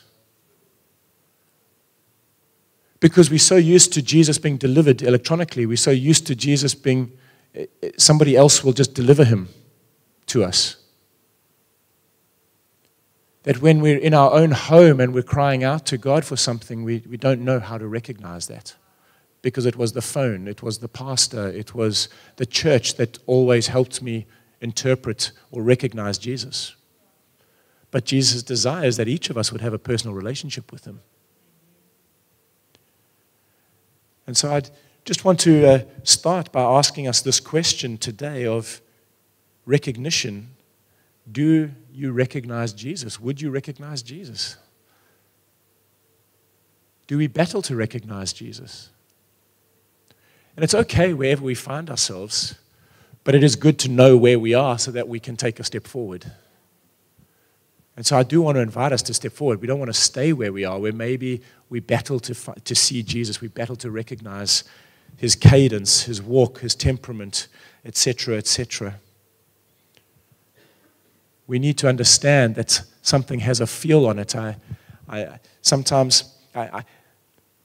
because 3.00 3.28
we're 3.28 3.40
so 3.40 3.56
used 3.56 3.92
to 3.94 4.00
Jesus 4.00 4.38
being 4.38 4.56
delivered 4.56 5.02
electronically. 5.02 5.66
We're 5.66 5.76
so 5.76 5.90
used 5.90 6.28
to 6.28 6.36
Jesus 6.36 6.76
being, 6.76 7.10
somebody 7.96 8.36
else 8.36 8.62
will 8.62 8.72
just 8.72 8.94
deliver 8.94 9.24
him 9.24 9.48
to 10.26 10.44
us. 10.44 10.76
That 13.42 13.60
when 13.60 13.80
we're 13.80 13.98
in 13.98 14.14
our 14.14 14.32
own 14.32 14.52
home 14.52 15.00
and 15.00 15.12
we're 15.12 15.24
crying 15.24 15.64
out 15.64 15.86
to 15.86 15.98
God 15.98 16.24
for 16.24 16.36
something, 16.36 16.84
we, 16.84 17.02
we 17.10 17.16
don't 17.16 17.40
know 17.40 17.58
how 17.58 17.78
to 17.78 17.88
recognize 17.88 18.46
that. 18.46 18.76
Because 19.44 19.66
it 19.66 19.76
was 19.76 19.92
the 19.92 20.00
phone, 20.00 20.48
it 20.48 20.62
was 20.62 20.78
the 20.78 20.88
pastor, 20.88 21.48
it 21.48 21.74
was 21.74 22.08
the 22.36 22.46
church 22.46 22.94
that 22.94 23.18
always 23.26 23.66
helped 23.66 24.00
me 24.00 24.24
interpret 24.62 25.32
or 25.50 25.62
recognize 25.62 26.16
Jesus. 26.16 26.74
But 27.90 28.06
Jesus 28.06 28.42
desires 28.42 28.96
that 28.96 29.06
each 29.06 29.28
of 29.28 29.36
us 29.36 29.52
would 29.52 29.60
have 29.60 29.74
a 29.74 29.78
personal 29.78 30.16
relationship 30.16 30.72
with 30.72 30.86
him. 30.86 31.02
And 34.26 34.34
so 34.34 34.50
I'd 34.50 34.70
just 35.04 35.26
want 35.26 35.40
to 35.40 35.66
uh, 35.66 35.78
start 36.04 36.50
by 36.50 36.62
asking 36.62 37.06
us 37.06 37.20
this 37.20 37.38
question 37.38 37.98
today 37.98 38.46
of 38.46 38.80
recognition. 39.66 40.52
Do 41.30 41.70
you 41.92 42.12
recognize 42.12 42.72
Jesus? 42.72 43.20
Would 43.20 43.42
you 43.42 43.50
recognize 43.50 44.02
Jesus? 44.02 44.56
Do 47.06 47.18
we 47.18 47.26
battle 47.26 47.60
to 47.60 47.76
recognize 47.76 48.32
Jesus? 48.32 48.88
And 50.56 50.62
it's 50.62 50.74
okay 50.74 51.12
wherever 51.14 51.42
we 51.42 51.54
find 51.54 51.90
ourselves, 51.90 52.54
but 53.24 53.34
it 53.34 53.42
is 53.42 53.56
good 53.56 53.78
to 53.80 53.88
know 53.88 54.16
where 54.16 54.38
we 54.38 54.54
are 54.54 54.78
so 54.78 54.90
that 54.92 55.08
we 55.08 55.18
can 55.18 55.36
take 55.36 55.58
a 55.58 55.64
step 55.64 55.86
forward. 55.86 56.30
And 57.96 58.04
so 58.04 58.16
I 58.16 58.22
do 58.22 58.42
want 58.42 58.56
to 58.56 58.60
invite 58.60 58.92
us 58.92 59.02
to 59.02 59.14
step 59.14 59.32
forward. 59.32 59.60
We 59.60 59.66
don't 59.66 59.78
want 59.78 59.92
to 59.92 59.98
stay 59.98 60.32
where 60.32 60.52
we 60.52 60.64
are, 60.64 60.78
where 60.78 60.92
maybe 60.92 61.42
we 61.70 61.80
battle 61.80 62.20
to, 62.20 62.34
to 62.34 62.74
see 62.74 63.02
Jesus, 63.02 63.40
we 63.40 63.48
battle 63.48 63.76
to 63.76 63.90
recognize 63.90 64.64
his 65.16 65.36
cadence, 65.36 66.02
his 66.02 66.20
walk, 66.20 66.60
his 66.60 66.74
temperament, 66.74 67.48
etc., 67.84 68.36
etc. 68.36 68.96
We 71.46 71.58
need 71.58 71.78
to 71.78 71.88
understand 71.88 72.56
that 72.56 72.80
something 73.02 73.40
has 73.40 73.60
a 73.60 73.66
feel 73.66 74.06
on 74.06 74.18
it. 74.18 74.34
I, 74.34 74.56
I, 75.08 75.38
sometimes, 75.62 76.34
I, 76.54 76.62
I, 76.62 76.84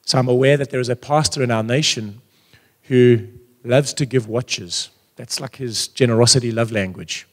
so 0.05 0.19
I'm 0.19 0.27
aware 0.27 0.57
that 0.57 0.69
there 0.69 0.79
is 0.79 0.89
a 0.89 0.95
pastor 0.95 1.41
in 1.41 1.49
our 1.49 1.63
nation 1.63 2.21
who 2.89 3.27
loves 3.63 3.93
to 3.93 4.05
give 4.05 4.27
watches. 4.27 4.89
That's 5.15 5.39
like 5.39 5.55
his 5.55 5.87
generosity 5.87 6.51
love 6.51 6.71
language. 6.71 7.27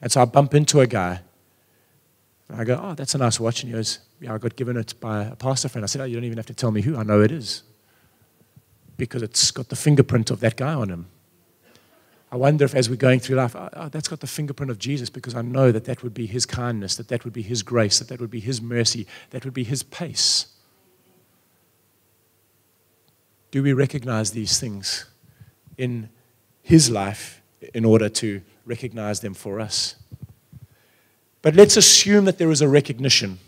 And 0.00 0.10
so 0.10 0.22
I 0.22 0.24
bump 0.24 0.54
into 0.54 0.80
a 0.80 0.86
guy 0.86 1.20
and 2.48 2.60
I 2.60 2.64
go, 2.64 2.80
oh, 2.82 2.94
that's 2.94 3.14
a 3.14 3.18
nice 3.18 3.38
watch. 3.40 3.62
And 3.62 3.70
he 3.70 3.76
goes, 3.76 4.00
yeah, 4.20 4.34
I 4.34 4.38
got 4.38 4.56
given 4.56 4.76
it 4.76 4.94
by 5.00 5.24
a 5.24 5.36
pastor 5.36 5.68
friend. 5.68 5.84
I 5.84 5.86
said, 5.86 6.00
oh, 6.00 6.04
you 6.04 6.14
don't 6.16 6.24
even 6.24 6.38
have 6.38 6.46
to 6.46 6.54
tell 6.54 6.70
me 6.70 6.80
who. 6.82 6.96
I 6.96 7.02
know 7.02 7.20
it 7.22 7.32
is. 7.32 7.62
because 8.96 9.22
it's 9.22 9.50
got 9.50 9.68
the 9.68 9.76
fingerprint 9.76 10.30
of 10.30 10.40
that 10.40 10.56
guy 10.56 10.74
on 10.74 10.88
him. 10.88 11.06
I 12.32 12.36
wonder 12.36 12.64
if, 12.64 12.74
as 12.74 12.90
we're 12.90 12.96
going 12.96 13.20
through 13.20 13.36
life, 13.36 13.54
oh, 13.54 13.68
oh, 13.74 13.88
that's 13.88 14.08
got 14.08 14.20
the 14.20 14.26
fingerprint 14.26 14.70
of 14.70 14.78
Jesus 14.78 15.08
because 15.08 15.34
I 15.34 15.42
know 15.42 15.70
that 15.70 15.84
that 15.84 16.02
would 16.02 16.14
be 16.14 16.26
his 16.26 16.44
kindness, 16.44 16.96
that 16.96 17.08
that 17.08 17.24
would 17.24 17.32
be 17.32 17.42
his 17.42 17.62
grace, 17.62 17.98
that 18.00 18.08
that 18.08 18.20
would 18.20 18.30
be 18.30 18.40
his 18.40 18.60
mercy, 18.60 19.06
that 19.30 19.44
would 19.44 19.54
be 19.54 19.64
his 19.64 19.82
pace. 19.82 20.46
Do 23.56 23.62
we 23.62 23.72
recognize 23.72 24.32
these 24.32 24.60
things 24.60 25.06
in 25.78 26.10
his 26.60 26.90
life 26.90 27.40
in 27.72 27.86
order 27.86 28.10
to 28.10 28.42
recognize 28.66 29.20
them 29.20 29.32
for 29.32 29.60
us? 29.60 29.96
But 31.40 31.54
let's 31.54 31.78
assume 31.78 32.26
that 32.26 32.36
there 32.36 32.50
is 32.50 32.60
a 32.60 32.68
recognition 32.68 33.38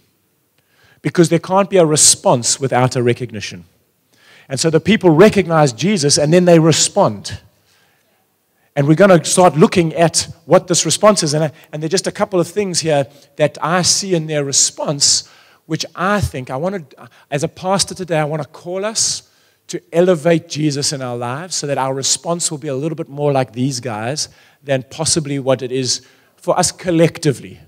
because 1.03 1.29
there 1.29 1.39
can't 1.39 1.69
be 1.69 1.77
a 1.77 1.85
response 1.85 2.59
without 2.59 2.97
a 2.97 3.03
recognition. 3.03 3.67
And 4.49 4.59
so 4.59 4.71
the 4.71 4.81
people 4.81 5.11
recognize 5.11 5.75
Jesus 5.75 6.17
and 6.17 6.33
then 6.33 6.47
they 6.47 6.59
respond. 6.59 7.43
And 8.75 8.89
we're 8.89 8.95
going 8.95 9.11
to 9.11 9.23
start 9.27 9.59
looking 9.59 9.93
at 9.93 10.27
what 10.47 10.69
this 10.69 10.87
response 10.87 11.23
is. 11.23 11.35
And, 11.35 11.53
and 11.71 11.83
there 11.83 11.87
are 11.87 11.91
just 11.91 12.07
a 12.07 12.13
couple 12.13 12.41
of 12.41 12.49
things 12.49 12.81
here 12.81 13.07
that 13.37 13.59
I 13.61 13.83
see 13.83 14.15
in 14.15 14.27
their 14.27 14.43
response, 14.43 15.29
which 15.67 15.85
I 15.95 16.23
think 16.23 16.49
I 16.49 16.57
want 16.57 16.97
to, 16.97 17.11
as 17.31 17.45
a 17.45 17.49
pastor 17.49 17.95
today, 17.95 18.19
I 18.19 18.25
want 18.25 18.41
to 18.41 18.49
call 18.49 18.87
us 18.87 19.28
to 19.69 19.81
elevate 19.93 20.49
Jesus 20.49 20.93
in 20.93 21.03
our 21.03 21.17
lives 21.17 21.55
so 21.55 21.67
that 21.67 21.79
our 21.79 21.95
response 21.95 22.51
will 22.51 22.59
be 22.59 22.69
a 22.69 22.75
little 22.75 22.97
bit 22.97 23.09
more 23.09 23.33
like 23.33 23.53
these 23.53 23.81
guys 23.81 24.29
than 24.63 24.83
possibly 24.91 25.39
what 25.39 25.63
it 25.63 25.71
is 25.71 26.07
for 26.37 26.59
us 26.59 26.73
collectively. 26.73 27.61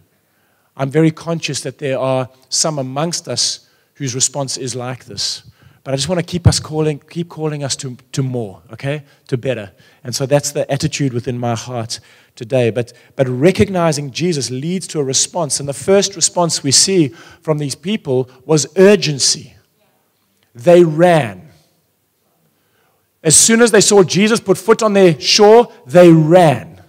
I'm 0.76 0.90
very 0.90 1.11
conscious 1.11 1.61
that 1.62 1.78
there 1.78 1.99
are 1.99 2.28
some 2.49 2.78
amongst 2.78 3.28
us 3.28 3.69
whose 3.95 4.14
response 4.14 4.57
is 4.57 4.75
like 4.75 5.04
this. 5.04 5.42
But 5.85 5.92
I 5.95 5.97
just 5.97 6.09
want 6.09 6.19
to 6.19 6.26
keep 6.26 6.47
us 6.47 6.61
calling, 6.61 6.99
keep 7.11 7.28
calling 7.28 7.64
us 7.64 7.76
to, 7.76 7.97
to 8.12 8.23
more, 8.23 8.62
okay? 8.73 9.02
To 9.28 9.38
better. 9.38 9.73
And 10.04 10.14
so 10.14 10.26
that's 10.26 10.52
the 10.52 10.71
attitude 10.71 11.12
within 11.12 11.38
my 11.38 11.54
heart 11.54 12.00
today. 12.35 12.71
But, 12.71 12.92
but 13.16 13.28
recognizing 13.28 14.11
Jesus 14.11 14.50
leads 14.50 14.87
to 14.88 15.00
a 15.00 15.04
response. 15.04 15.59
And 15.59 15.69
the 15.69 15.75
first 15.75 16.16
response 16.16 16.62
we 16.62 16.71
see 16.71 17.09
from 17.42 17.59
these 17.59 17.75
people 17.75 18.30
was 18.45 18.66
urgency. 18.76 19.54
They 20.54 20.85
ran. 20.85 21.50
As 23.23 23.37
soon 23.37 23.61
as 23.61 23.71
they 23.71 23.81
saw 23.81 24.03
Jesus 24.03 24.41
put 24.41 24.57
foot 24.57 24.83
on 24.83 24.95
their 24.95 25.19
shore, 25.21 25.73
they 25.87 26.11
ran. 26.11 26.83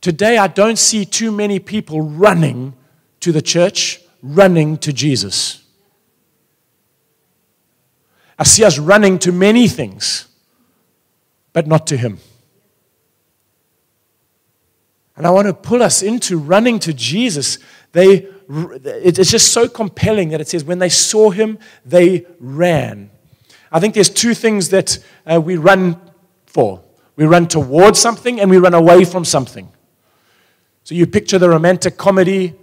Today, 0.00 0.38
I 0.38 0.46
don't 0.46 0.78
see 0.78 1.04
too 1.04 1.30
many 1.32 1.58
people 1.58 2.00
running 2.00 2.74
to 3.20 3.32
the 3.32 3.42
church, 3.42 4.00
running 4.22 4.78
to 4.78 4.92
Jesus. 4.92 5.62
I 8.38 8.44
see 8.44 8.64
us 8.64 8.78
running 8.78 9.18
to 9.20 9.32
many 9.32 9.66
things, 9.66 10.28
but 11.52 11.66
not 11.66 11.86
to 11.88 11.96
Him. 11.96 12.18
And 15.16 15.26
I 15.26 15.30
want 15.30 15.48
to 15.48 15.52
pull 15.52 15.82
us 15.82 16.00
into 16.00 16.38
running 16.38 16.78
to 16.78 16.94
Jesus. 16.94 17.58
They, 17.90 18.28
it's 18.48 19.32
just 19.32 19.52
so 19.52 19.68
compelling 19.68 20.28
that 20.28 20.40
it 20.40 20.46
says, 20.46 20.62
when 20.62 20.78
they 20.78 20.88
saw 20.88 21.30
Him, 21.30 21.58
they 21.84 22.24
ran. 22.38 23.10
I 23.70 23.80
think 23.80 23.94
there's 23.94 24.10
two 24.10 24.34
things 24.34 24.70
that 24.70 24.98
uh, 25.26 25.40
we 25.40 25.56
run 25.56 26.00
for 26.46 26.82
we 27.18 27.26
run 27.26 27.48
towards 27.48 27.98
something 27.98 28.40
and 28.40 28.48
we 28.48 28.58
run 28.58 28.74
away 28.74 29.04
from 29.04 29.24
something. 29.24 29.68
So 30.84 30.94
you 30.94 31.04
picture 31.04 31.36
the 31.36 31.48
romantic 31.48 31.96
comedy, 31.98 32.54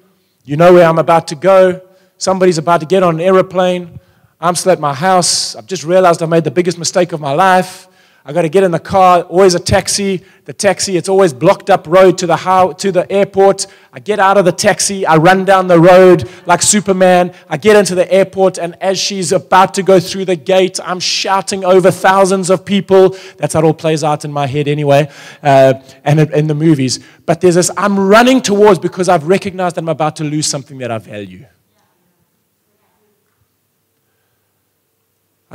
you 0.45 0.55
know 0.55 0.71
where 0.73 0.87
I'm 0.87 0.97
about 0.97 1.27
to 1.27 1.35
go, 1.35 1.81
somebody's 2.17 2.57
about 2.57 2.79
to 2.79 2.85
get 2.85 3.03
on 3.03 3.15
an 3.15 3.21
aeroplane, 3.21 3.99
I'm 4.39 4.55
still 4.55 4.71
at 4.71 4.79
my 4.79 4.93
house. 4.93 5.57
I've 5.57 5.65
just 5.65 5.83
realized 5.83 6.23
I 6.23 6.25
made 6.25 6.45
the 6.45 6.51
biggest 6.51 6.77
mistake 6.77 7.11
of 7.11 7.19
my 7.19 7.33
life. 7.33 7.89
I 8.27 8.33
got 8.33 8.41
to 8.41 8.49
get 8.49 8.63
in 8.63 8.71
the 8.71 8.79
car, 8.79 9.21
always 9.21 9.53
a 9.53 9.59
taxi. 9.59 10.23
The 10.45 10.53
taxi, 10.53 10.97
it's 10.97 11.07
always 11.07 11.31
blocked 11.31 11.69
up 11.69 11.85
road 11.85 12.17
to 12.17 12.25
the, 12.25 12.35
how, 12.35 12.71
to 12.73 12.91
the 12.91 13.11
airport. 13.11 13.67
I 13.93 13.99
get 13.99 14.19
out 14.19 14.35
of 14.39 14.45
the 14.45 14.51
taxi, 14.51 15.05
I 15.05 15.17
run 15.17 15.45
down 15.45 15.67
the 15.67 15.79
road 15.79 16.27
like 16.47 16.63
Superman. 16.63 17.35
I 17.47 17.57
get 17.57 17.75
into 17.75 17.93
the 17.93 18.11
airport, 18.11 18.57
and 18.57 18.75
as 18.81 18.97
she's 18.97 19.31
about 19.31 19.75
to 19.75 19.83
go 19.83 19.99
through 19.99 20.25
the 20.25 20.35
gate, 20.35 20.79
I'm 20.83 20.99
shouting 20.99 21.63
over 21.63 21.91
thousands 21.91 22.49
of 22.49 22.65
people. 22.65 23.09
That's 23.37 23.53
how 23.53 23.59
it 23.59 23.65
all 23.65 23.75
plays 23.75 24.03
out 24.03 24.25
in 24.25 24.33
my 24.33 24.47
head 24.47 24.67
anyway, 24.67 25.07
uh, 25.43 25.75
and 26.03 26.19
in 26.19 26.47
the 26.47 26.55
movies. 26.55 27.05
But 27.27 27.41
there's 27.41 27.55
this 27.55 27.69
I'm 27.77 27.99
running 27.99 28.41
towards 28.41 28.79
because 28.79 29.07
I've 29.07 29.27
recognized 29.27 29.75
that 29.75 29.81
I'm 29.81 29.89
about 29.89 30.15
to 30.15 30.23
lose 30.23 30.47
something 30.47 30.79
that 30.79 30.89
I 30.89 30.97
value. 30.97 31.45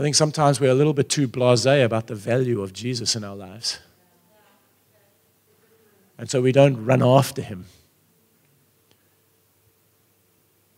I 0.00 0.02
think 0.02 0.14
sometimes 0.14 0.59
we're 0.61 0.71
a 0.71 0.75
little 0.75 0.95
bit 0.95 1.11
too 1.11 1.28
blase 1.28 1.66
about 1.66 2.07
the 2.07 2.14
value 2.14 2.62
of 2.62 2.73
Jesus 2.73 3.16
in 3.16 3.23
our 3.23 3.37
lives. 3.37 3.80
And 6.16 6.30
so 6.30 6.40
we 6.40 6.52
don't 6.52 6.87
run 6.87 7.02
after 7.02 7.42
him, 7.42 7.66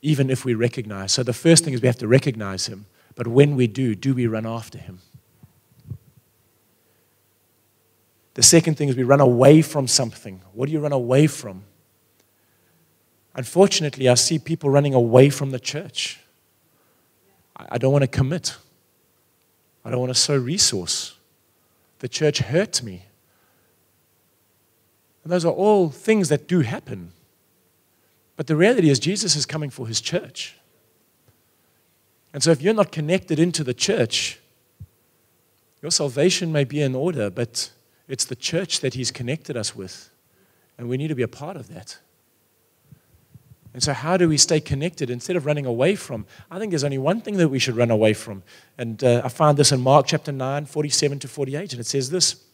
even 0.00 0.28
if 0.28 0.44
we 0.44 0.54
recognize. 0.54 1.12
So 1.12 1.22
the 1.22 1.32
first 1.32 1.62
thing 1.62 1.72
is 1.72 1.80
we 1.80 1.86
have 1.86 1.98
to 1.98 2.08
recognize 2.08 2.66
him. 2.66 2.86
But 3.14 3.28
when 3.28 3.54
we 3.54 3.68
do, 3.68 3.94
do 3.94 4.12
we 4.12 4.26
run 4.26 4.44
after 4.44 4.76
him? 4.76 4.98
The 8.34 8.42
second 8.42 8.74
thing 8.74 8.88
is 8.88 8.96
we 8.96 9.04
run 9.04 9.20
away 9.20 9.62
from 9.62 9.86
something. 9.86 10.42
What 10.52 10.66
do 10.66 10.72
you 10.72 10.80
run 10.80 10.90
away 10.90 11.28
from? 11.28 11.62
Unfortunately, 13.36 14.08
I 14.08 14.14
see 14.14 14.40
people 14.40 14.68
running 14.68 14.94
away 14.94 15.30
from 15.30 15.52
the 15.52 15.60
church. 15.60 16.18
I 17.54 17.78
don't 17.78 17.92
want 17.92 18.02
to 18.02 18.08
commit. 18.08 18.56
I 19.84 19.90
don't 19.90 20.00
want 20.00 20.10
to 20.10 20.18
sow 20.18 20.36
resource. 20.36 21.16
The 21.98 22.08
church 22.08 22.38
hurt 22.38 22.82
me. 22.82 23.04
And 25.24 25.32
those 25.32 25.44
are 25.44 25.52
all 25.52 25.90
things 25.90 26.28
that 26.28 26.48
do 26.48 26.60
happen. 26.60 27.12
But 28.36 28.46
the 28.46 28.56
reality 28.56 28.90
is, 28.90 28.98
Jesus 28.98 29.36
is 29.36 29.46
coming 29.46 29.70
for 29.70 29.86
his 29.86 30.00
church. 30.00 30.56
And 32.32 32.42
so, 32.42 32.50
if 32.50 32.62
you're 32.62 32.74
not 32.74 32.90
connected 32.90 33.38
into 33.38 33.62
the 33.62 33.74
church, 33.74 34.40
your 35.82 35.90
salvation 35.90 36.50
may 36.50 36.64
be 36.64 36.80
in 36.80 36.94
order, 36.94 37.28
but 37.30 37.70
it's 38.08 38.24
the 38.24 38.36
church 38.36 38.80
that 38.80 38.94
he's 38.94 39.10
connected 39.10 39.56
us 39.56 39.76
with. 39.76 40.10
And 40.78 40.88
we 40.88 40.96
need 40.96 41.08
to 41.08 41.14
be 41.14 41.22
a 41.22 41.28
part 41.28 41.56
of 41.56 41.72
that. 41.72 41.98
And 43.74 43.82
so, 43.82 43.92
how 43.92 44.16
do 44.16 44.28
we 44.28 44.36
stay 44.36 44.60
connected 44.60 45.08
instead 45.08 45.34
of 45.34 45.46
running 45.46 45.64
away 45.64 45.96
from? 45.96 46.26
I 46.50 46.58
think 46.58 46.70
there's 46.70 46.84
only 46.84 46.98
one 46.98 47.22
thing 47.22 47.38
that 47.38 47.48
we 47.48 47.58
should 47.58 47.76
run 47.76 47.90
away 47.90 48.12
from. 48.12 48.42
And 48.76 49.02
uh, 49.02 49.22
I 49.24 49.28
found 49.28 49.58
this 49.58 49.72
in 49.72 49.80
Mark 49.80 50.06
chapter 50.06 50.30
9, 50.30 50.66
47 50.66 51.18
to 51.20 51.28
48. 51.28 51.72
And 51.72 51.80
it 51.80 51.86
says 51.86 52.10
this 52.10 52.44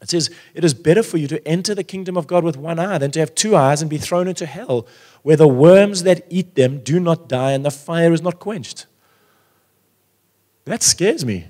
It 0.00 0.08
says, 0.08 0.30
It 0.54 0.64
is 0.64 0.72
better 0.72 1.02
for 1.02 1.18
you 1.18 1.28
to 1.28 1.46
enter 1.46 1.74
the 1.74 1.84
kingdom 1.84 2.16
of 2.16 2.26
God 2.26 2.44
with 2.44 2.56
one 2.56 2.78
eye 2.78 2.96
than 2.96 3.10
to 3.10 3.20
have 3.20 3.34
two 3.34 3.56
eyes 3.56 3.82
and 3.82 3.90
be 3.90 3.98
thrown 3.98 4.26
into 4.26 4.46
hell, 4.46 4.86
where 5.22 5.36
the 5.36 5.48
worms 5.48 6.04
that 6.04 6.24
eat 6.30 6.54
them 6.54 6.80
do 6.82 6.98
not 6.98 7.28
die 7.28 7.52
and 7.52 7.64
the 7.64 7.70
fire 7.70 8.12
is 8.14 8.22
not 8.22 8.38
quenched. 8.38 8.86
That 10.64 10.82
scares 10.82 11.26
me. 11.26 11.46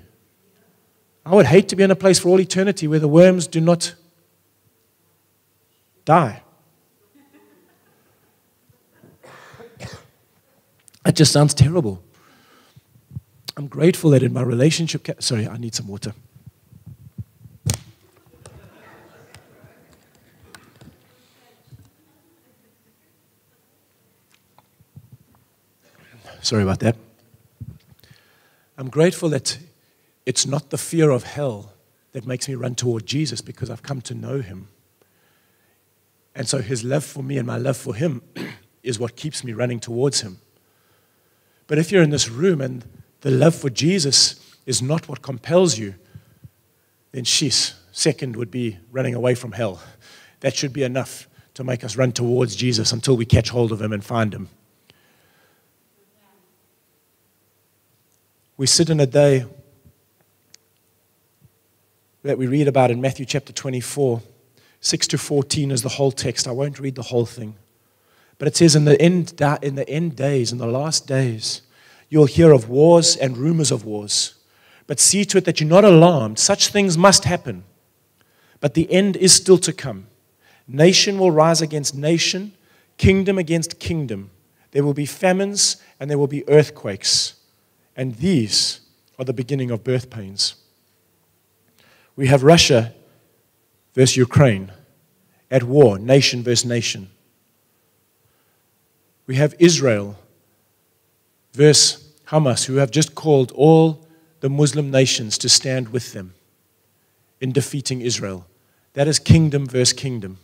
I 1.25 1.35
would 1.35 1.45
hate 1.45 1.69
to 1.69 1.75
be 1.75 1.83
in 1.83 1.91
a 1.91 1.95
place 1.95 2.19
for 2.19 2.29
all 2.29 2.39
eternity 2.39 2.87
where 2.87 2.99
the 2.99 3.07
worms 3.07 3.47
do 3.47 3.61
not 3.61 3.95
die. 6.05 6.41
That 11.07 11.15
just 11.15 11.31
sounds 11.31 11.53
terrible. 11.53 12.03
I'm 13.55 13.67
grateful 13.67 14.09
that 14.09 14.23
in 14.23 14.33
my 14.33 14.41
relationship, 14.41 15.07
sorry, 15.23 15.47
I 15.47 15.55
need 15.55 15.73
some 15.73 15.87
water. 15.87 16.13
Sorry 26.41 26.61
about 26.61 26.79
that. 26.79 26.97
I'm 28.77 28.89
grateful 28.89 29.29
that 29.29 29.59
it's 30.25 30.45
not 30.45 30.71
the 30.71 30.77
fear 30.77 31.11
of 31.11 31.23
hell 31.23 31.71
that 32.11 32.27
makes 32.27 32.49
me 32.49 32.55
run 32.55 32.75
toward 32.75 33.05
Jesus 33.05 33.39
because 33.39 33.69
I've 33.69 33.81
come 33.81 34.01
to 34.01 34.13
know 34.13 34.41
him. 34.41 34.67
And 36.35 36.49
so 36.49 36.57
his 36.57 36.83
love 36.83 37.05
for 37.05 37.23
me 37.23 37.37
and 37.37 37.47
my 37.47 37.57
love 37.57 37.77
for 37.77 37.95
him 37.95 38.23
is 38.83 38.99
what 38.99 39.15
keeps 39.15 39.45
me 39.45 39.53
running 39.53 39.79
towards 39.79 40.19
him. 40.19 40.39
But 41.67 41.77
if 41.77 41.91
you're 41.91 42.03
in 42.03 42.09
this 42.09 42.29
room 42.29 42.61
and 42.61 42.85
the 43.21 43.31
love 43.31 43.55
for 43.55 43.69
Jesus 43.69 44.39
is 44.65 44.81
not 44.81 45.07
what 45.07 45.21
compels 45.21 45.77
you, 45.77 45.95
then 47.11 47.25
she's 47.25 47.73
second 47.91 48.35
would 48.35 48.51
be 48.51 48.77
running 48.91 49.13
away 49.13 49.35
from 49.35 49.51
hell. 49.51 49.81
That 50.39 50.55
should 50.55 50.71
be 50.71 50.83
enough 50.83 51.27
to 51.55 51.63
make 51.63 51.83
us 51.83 51.95
run 51.95 52.11
towards 52.11 52.55
Jesus 52.55 52.91
until 52.91 53.17
we 53.17 53.25
catch 53.25 53.49
hold 53.49 53.71
of 53.71 53.81
him 53.81 53.91
and 53.91 54.03
find 54.03 54.33
him. 54.33 54.49
We 58.55 58.65
sit 58.65 58.89
in 58.89 58.99
a 58.99 59.05
day 59.05 59.45
that 62.23 62.37
we 62.37 62.47
read 62.47 62.67
about 62.67 62.91
in 62.91 63.01
Matthew 63.01 63.25
chapter 63.25 63.53
24. 63.53 64.21
6 64.79 65.07
to 65.07 65.17
14 65.17 65.71
is 65.71 65.81
the 65.81 65.89
whole 65.89 66.11
text. 66.11 66.47
I 66.47 66.51
won't 66.51 66.79
read 66.79 66.95
the 66.95 67.03
whole 67.03 67.25
thing. 67.25 67.55
But 68.37 68.47
it 68.47 68.55
says 68.55 68.75
in 68.75 68.85
the 68.85 68.99
end, 69.01 69.41
in 69.61 69.75
the 69.75 69.89
end 69.89 70.15
days, 70.15 70.51
in 70.51 70.57
the 70.57 70.67
last 70.67 71.07
days, 71.07 71.61
you'll 72.09 72.25
hear 72.25 72.51
of 72.51 72.69
wars 72.69 73.15
and 73.15 73.37
rumors 73.37 73.71
of 73.71 73.85
wars. 73.85 74.35
But 74.85 74.99
see 74.99 75.25
to 75.25 75.37
it 75.37 75.45
that 75.45 75.59
you're 75.59 75.69
not 75.69 75.83
alarmed. 75.83 76.39
Such 76.39 76.69
things 76.69 76.97
must 76.97 77.25
happen. 77.25 77.63
But 78.59 78.73
the 78.73 78.91
end 78.91 79.17
is 79.17 79.33
still 79.33 79.57
to 79.59 79.73
come. 79.73 80.07
Nation 80.67 81.17
will 81.19 81.31
rise 81.31 81.61
against 81.61 81.95
nation, 81.95 82.53
kingdom 82.97 83.37
against 83.37 83.79
kingdom. 83.79 84.29
There 84.71 84.83
will 84.83 84.93
be 84.93 85.05
famines 85.05 85.77
and 85.99 86.09
there 86.09 86.17
will 86.17 86.27
be 86.27 86.47
earthquakes. 86.49 87.35
And 87.95 88.15
these 88.15 88.81
are 89.17 89.25
the 89.25 89.33
beginning 89.33 89.71
of 89.71 89.83
birth 89.83 90.09
pains. 90.09 90.55
We 92.15 92.27
have 92.27 92.43
Russia 92.43 92.93
versus 93.93 94.17
Ukraine 94.17 94.71
at 95.49 95.63
war, 95.63 95.97
nation 95.97 96.43
versus 96.43 96.65
nation. 96.65 97.09
We 99.27 99.35
have 99.35 99.53
Israel 99.59 100.17
versus 101.53 102.13
Hamas, 102.27 102.65
who 102.65 102.75
have 102.75 102.91
just 102.91 103.13
called 103.13 103.51
all 103.51 104.07
the 104.39 104.49
Muslim 104.49 104.89
nations 104.89 105.37
to 105.39 105.49
stand 105.49 105.89
with 105.89 106.13
them 106.13 106.33
in 107.39 107.51
defeating 107.51 108.01
Israel. 108.01 108.45
That 108.93 109.07
is 109.07 109.19
kingdom 109.19 109.67
versus 109.67 109.93
kingdom. 109.93 110.39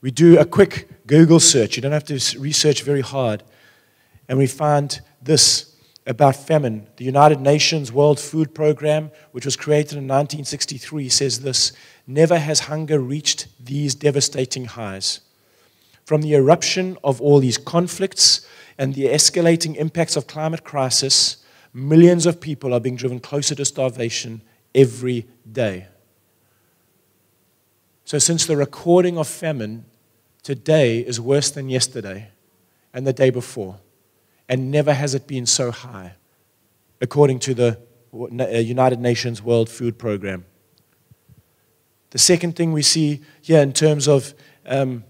We 0.00 0.10
do 0.10 0.38
a 0.38 0.44
quick 0.44 1.06
Google 1.06 1.40
search. 1.40 1.76
You 1.76 1.82
don't 1.82 1.92
have 1.92 2.04
to 2.04 2.38
research 2.38 2.82
very 2.82 3.00
hard. 3.00 3.42
And 4.28 4.38
we 4.38 4.46
find 4.46 5.00
this 5.22 5.76
about 6.06 6.36
famine. 6.36 6.86
The 6.96 7.04
United 7.04 7.40
Nations 7.40 7.92
World 7.92 8.20
Food 8.20 8.54
Program, 8.54 9.10
which 9.32 9.44
was 9.44 9.56
created 9.56 9.92
in 9.92 10.04
1963, 10.04 11.08
says 11.08 11.40
this 11.40 11.72
Never 12.06 12.38
has 12.38 12.60
hunger 12.60 12.98
reached 12.98 13.48
these 13.64 13.94
devastating 13.94 14.66
highs. 14.66 15.20
From 16.08 16.22
the 16.22 16.32
eruption 16.32 16.96
of 17.04 17.20
all 17.20 17.38
these 17.38 17.58
conflicts 17.58 18.46
and 18.78 18.94
the 18.94 19.04
escalating 19.04 19.76
impacts 19.76 20.16
of 20.16 20.26
climate 20.26 20.64
crisis, 20.64 21.44
millions 21.74 22.24
of 22.24 22.40
people 22.40 22.72
are 22.72 22.80
being 22.80 22.96
driven 22.96 23.20
closer 23.20 23.54
to 23.54 23.64
starvation 23.66 24.40
every 24.74 25.26
day. 25.52 25.88
So, 28.06 28.18
since 28.18 28.46
the 28.46 28.56
recording 28.56 29.18
of 29.18 29.28
famine, 29.28 29.84
today 30.42 31.00
is 31.00 31.20
worse 31.20 31.50
than 31.50 31.68
yesterday 31.68 32.30
and 32.94 33.06
the 33.06 33.12
day 33.12 33.28
before. 33.28 33.78
And 34.48 34.70
never 34.70 34.94
has 34.94 35.14
it 35.14 35.26
been 35.26 35.44
so 35.44 35.70
high, 35.70 36.14
according 37.02 37.40
to 37.40 37.52
the 37.52 37.78
United 38.62 38.98
Nations 38.98 39.42
World 39.42 39.68
Food 39.68 39.98
Program. 39.98 40.46
The 42.12 42.18
second 42.18 42.56
thing 42.56 42.72
we 42.72 42.80
see 42.80 43.20
here 43.42 43.60
in 43.60 43.74
terms 43.74 44.08
of 44.08 44.32
um, 44.64 45.04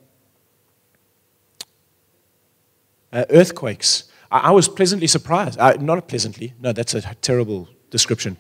uh, 3.12 3.24
earthquakes, 3.30 4.04
I, 4.30 4.38
I, 4.38 4.50
was 4.50 4.68
pleasantly 4.68 5.06
surprised. 5.06 5.58
Uh, 5.58 5.74
not 5.80 6.06
pleasantly, 6.08 6.54
no, 6.60 6.72
that's 6.72 6.94
a 6.94 7.02
terrible 7.22 7.68
description. 7.90 8.36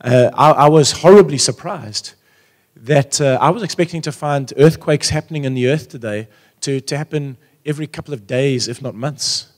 Uh, 0.00 0.30
I, 0.34 0.50
I 0.50 0.68
was 0.68 0.92
horribly 0.92 1.38
surprised 1.38 2.14
that 2.76 3.20
uh, 3.20 3.38
I 3.40 3.50
was 3.50 3.62
expecting 3.62 4.02
to 4.02 4.12
find 4.12 4.52
earthquakes 4.56 5.10
happening 5.10 5.44
in 5.44 5.54
the 5.54 5.68
earth 5.68 5.88
today 5.88 6.28
to, 6.60 6.80
to 6.80 6.96
happen 6.96 7.36
every 7.66 7.86
couple 7.86 8.14
of 8.14 8.26
days, 8.26 8.68
if 8.68 8.80
not 8.80 8.94
months. 8.94 9.52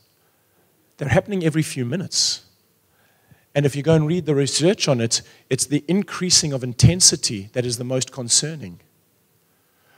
They're 0.97 1.09
happening 1.09 1.45
every 1.45 1.63
few 1.63 1.85
minutes. 1.85 2.43
And 3.55 3.67
if 3.67 3.75
you 3.75 3.83
go 3.83 3.95
and 3.95 4.07
read 4.07 4.27
the 4.27 4.35
research 4.35 4.87
on 4.89 5.01
it, 5.01 5.23
it's 5.49 5.67
the 5.67 5.85
increasing 5.89 6.53
of 6.53 6.63
intensity 6.63 7.51
that 7.53 7.67
is 7.67 7.79
the 7.79 7.85
most 7.85 8.13
concerning. 8.13 8.81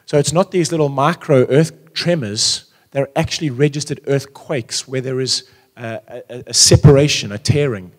So 0.07 0.19
it's 0.19 0.33
not 0.33 0.51
these 0.51 0.71
little 0.71 0.89
micro 0.89 1.45
earth 1.47 1.93
tremors, 1.93 2.72
they're 2.93 3.09
actually 3.17 3.51
registered 3.51 4.01
earthquakes 4.07 4.87
where 4.87 5.01
there 5.01 5.21
is 5.21 5.49
a, 5.77 6.23
a, 6.29 6.45
a 6.49 6.55
separation, 6.55 7.33
a 7.33 7.39
tearing. 7.39 7.93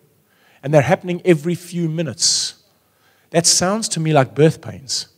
And 0.62 0.72
they're 0.72 0.82
happening 0.82 1.20
every 1.24 1.54
few 1.54 1.88
minutes. 1.88 2.62
That 3.30 3.46
sounds 3.46 3.88
to 3.90 4.00
me 4.00 4.12
like 4.12 4.34
birth 4.34 4.62
pains. 4.62 5.08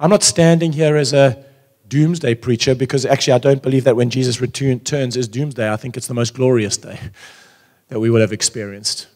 I'm 0.00 0.10
not 0.10 0.22
standing 0.22 0.72
here 0.72 0.96
as 0.96 1.12
a 1.12 1.44
doomsday 1.88 2.34
preacher 2.36 2.74
because 2.74 3.04
actually 3.04 3.34
I 3.34 3.38
don't 3.38 3.62
believe 3.62 3.84
that 3.84 3.96
when 3.96 4.08
Jesus 4.08 4.40
returns 4.40 5.16
is 5.16 5.28
doomsday. 5.28 5.70
I 5.70 5.76
think 5.76 5.96
it's 5.96 6.06
the 6.06 6.14
most 6.14 6.34
glorious 6.34 6.76
day 6.76 6.98
that 7.88 8.00
we 8.00 8.10
will 8.10 8.20
have 8.20 8.32
experienced. 8.32 9.08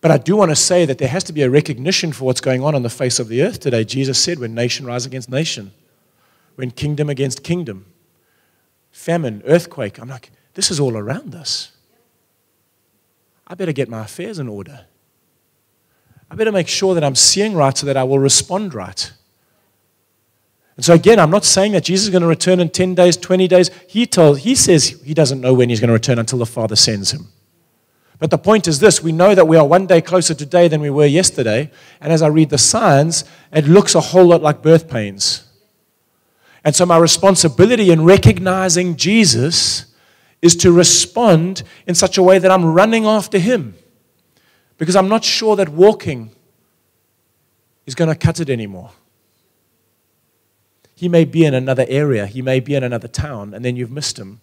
But 0.00 0.10
I 0.10 0.18
do 0.18 0.36
want 0.36 0.50
to 0.50 0.56
say 0.56 0.84
that 0.84 0.98
there 0.98 1.08
has 1.08 1.24
to 1.24 1.32
be 1.32 1.42
a 1.42 1.50
recognition 1.50 2.12
for 2.12 2.24
what's 2.24 2.40
going 2.40 2.62
on 2.62 2.74
on 2.74 2.82
the 2.82 2.90
face 2.90 3.18
of 3.18 3.28
the 3.28 3.42
earth 3.42 3.60
today. 3.60 3.84
Jesus 3.84 4.18
said, 4.18 4.38
when 4.38 4.54
nation 4.54 4.86
rise 4.86 5.06
against 5.06 5.30
nation, 5.30 5.72
when 6.56 6.70
kingdom 6.70 7.08
against 7.08 7.42
kingdom, 7.42 7.86
famine, 8.90 9.42
earthquake. 9.46 9.98
I'm 9.98 10.08
like, 10.08 10.30
this 10.54 10.70
is 10.70 10.80
all 10.80 10.96
around 10.96 11.34
us. 11.34 11.72
I 13.46 13.54
better 13.54 13.72
get 13.72 13.88
my 13.88 14.04
affairs 14.04 14.38
in 14.38 14.48
order. 14.48 14.86
I 16.30 16.34
better 16.34 16.50
make 16.52 16.68
sure 16.68 16.94
that 16.94 17.04
I'm 17.04 17.14
seeing 17.14 17.54
right 17.54 17.76
so 17.76 17.86
that 17.86 17.96
I 17.96 18.02
will 18.02 18.18
respond 18.18 18.74
right. 18.74 19.12
And 20.76 20.84
so 20.84 20.94
again, 20.94 21.18
I'm 21.20 21.30
not 21.30 21.44
saying 21.44 21.72
that 21.72 21.84
Jesus 21.84 22.06
is 22.06 22.10
going 22.10 22.22
to 22.22 22.28
return 22.28 22.60
in 22.60 22.68
10 22.68 22.94
days, 22.94 23.16
20 23.16 23.48
days. 23.48 23.70
He 23.88 24.06
told 24.06 24.40
he 24.40 24.54
says 24.54 25.00
he 25.04 25.14
doesn't 25.14 25.40
know 25.40 25.54
when 25.54 25.68
he's 25.68 25.80
going 25.80 25.88
to 25.88 25.94
return 25.94 26.18
until 26.18 26.38
the 26.38 26.46
Father 26.46 26.76
sends 26.76 27.12
him. 27.12 27.28
But 28.18 28.30
the 28.30 28.38
point 28.38 28.66
is 28.66 28.78
this, 28.78 29.02
we 29.02 29.12
know 29.12 29.34
that 29.34 29.46
we 29.46 29.56
are 29.56 29.66
one 29.66 29.86
day 29.86 30.00
closer 30.00 30.34
today 30.34 30.68
than 30.68 30.80
we 30.80 30.88
were 30.88 31.06
yesterday, 31.06 31.70
and 32.00 32.12
as 32.12 32.22
I 32.22 32.28
read 32.28 32.48
the 32.48 32.58
signs, 32.58 33.24
it 33.52 33.66
looks 33.66 33.94
a 33.94 34.00
whole 34.00 34.26
lot 34.26 34.42
like 34.42 34.62
birth 34.62 34.88
pains. 34.88 35.45
And 36.66 36.74
so 36.74 36.84
my 36.84 36.98
responsibility 36.98 37.92
in 37.92 38.02
recognizing 38.02 38.96
Jesus 38.96 39.86
is 40.42 40.56
to 40.56 40.72
respond 40.72 41.62
in 41.86 41.94
such 41.94 42.18
a 42.18 42.22
way 42.24 42.40
that 42.40 42.50
I'm 42.50 42.64
running 42.64 43.06
after 43.06 43.38
him. 43.38 43.76
Because 44.76 44.96
I'm 44.96 45.08
not 45.08 45.22
sure 45.22 45.54
that 45.54 45.68
walking 45.68 46.32
is 47.86 47.94
going 47.94 48.08
to 48.08 48.16
cut 48.16 48.40
it 48.40 48.50
anymore. 48.50 48.90
He 50.96 51.08
may 51.08 51.24
be 51.24 51.44
in 51.44 51.54
another 51.54 51.86
area, 51.88 52.26
he 52.26 52.42
may 52.42 52.58
be 52.58 52.74
in 52.74 52.82
another 52.82 53.06
town, 53.06 53.54
and 53.54 53.64
then 53.64 53.76
you've 53.76 53.92
missed 53.92 54.18
him 54.18 54.40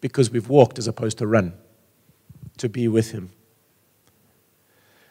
because 0.00 0.30
we've 0.30 0.48
walked 0.48 0.78
as 0.78 0.86
opposed 0.86 1.18
to 1.18 1.26
run 1.26 1.54
to 2.58 2.68
be 2.68 2.86
with 2.86 3.10
him. 3.10 3.30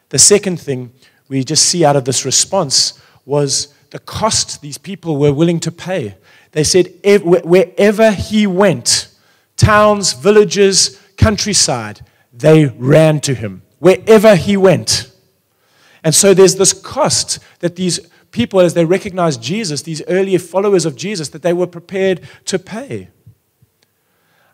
The 0.08 0.18
second 0.18 0.58
thing 0.58 0.94
we 1.28 1.44
just 1.44 1.66
see 1.66 1.84
out 1.84 1.94
of 1.94 2.06
this 2.06 2.24
response 2.24 2.98
was 3.26 3.74
the 3.92 3.98
cost 3.98 4.62
these 4.62 4.78
people 4.78 5.18
were 5.18 5.34
willing 5.34 5.60
to 5.60 5.70
pay. 5.70 6.16
They 6.52 6.64
said, 6.64 6.94
wherever 7.04 8.12
he 8.12 8.46
went, 8.46 9.08
towns, 9.56 10.12
villages, 10.12 11.00
countryside, 11.16 12.04
they 12.32 12.66
ran 12.66 13.20
to 13.22 13.34
him. 13.34 13.62
Wherever 13.78 14.36
he 14.36 14.56
went. 14.56 15.10
And 16.04 16.14
so 16.14 16.34
there's 16.34 16.56
this 16.56 16.72
cost 16.72 17.38
that 17.60 17.76
these 17.76 18.00
people, 18.30 18.60
as 18.60 18.74
they 18.74 18.84
recognized 18.84 19.42
Jesus, 19.42 19.82
these 19.82 20.02
earlier 20.08 20.38
followers 20.38 20.84
of 20.84 20.96
Jesus, 20.96 21.28
that 21.30 21.42
they 21.42 21.52
were 21.52 21.66
prepared 21.66 22.20
to 22.46 22.58
pay. 22.58 23.08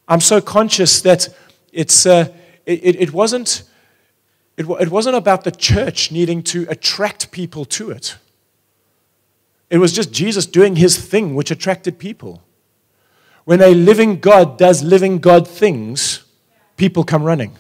I'm 0.07 0.21
so 0.21 0.41
conscious 0.41 1.03
that 1.03 1.29
it's, 1.73 2.07
uh, 2.07 2.33
it, 2.65 2.97
it, 3.01 3.13
wasn't, 3.13 3.63
it, 4.57 4.67
it 4.69 4.91
wasn't 4.91 5.17
about 5.17 5.45
the 5.45 5.51
church 5.51 6.11
needing 6.11 6.43
to 6.45 6.67
attract 6.69 7.31
people 7.31 7.65
to 7.67 7.91
it. 7.91 8.17
It 9.71 9.79
was 9.79 9.93
just 9.93 10.13
Jesus 10.13 10.47
doing 10.47 10.77
his 10.77 10.97
thing, 10.97 11.35
which 11.35 11.51
attracted 11.51 11.99
people. 11.99 12.43
When 13.45 13.61
a 13.61 13.75
living 13.75 14.21
God 14.21 14.59
does 14.59 14.83
living 14.83 15.19
God 15.19 15.47
things, 15.47 16.25
people 16.77 17.05
come 17.05 17.23
running. 17.23 17.57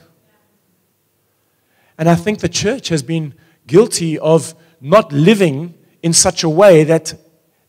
And 1.99 2.09
I 2.09 2.15
think 2.15 2.39
the 2.39 2.49
church 2.49 2.89
has 2.89 3.03
been 3.03 3.35
guilty 3.67 4.19
of 4.19 4.55
not 4.81 5.13
living 5.13 5.75
in 6.03 6.13
such 6.13 6.43
a 6.43 6.49
way 6.49 6.85
that 6.85 7.15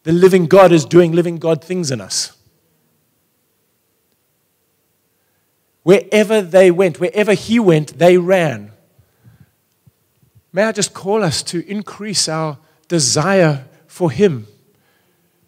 the 0.03 0.11
living 0.11 0.45
God 0.45 0.71
is 0.71 0.85
doing 0.85 1.11
living 1.11 1.37
God 1.37 1.63
things 1.63 1.91
in 1.91 1.99
us. 1.99 2.37
Wherever 5.83 6.41
they 6.41 6.71
went, 6.71 6.99
wherever 6.99 7.33
He 7.33 7.59
went, 7.59 7.97
they 7.97 8.17
ran. 8.17 8.71
May 10.51 10.63
I 10.63 10.71
just 10.71 10.93
call 10.93 11.23
us 11.23 11.41
to 11.43 11.67
increase 11.69 12.27
our 12.27 12.57
desire 12.87 13.65
for 13.99 14.09
Him? 14.09 14.47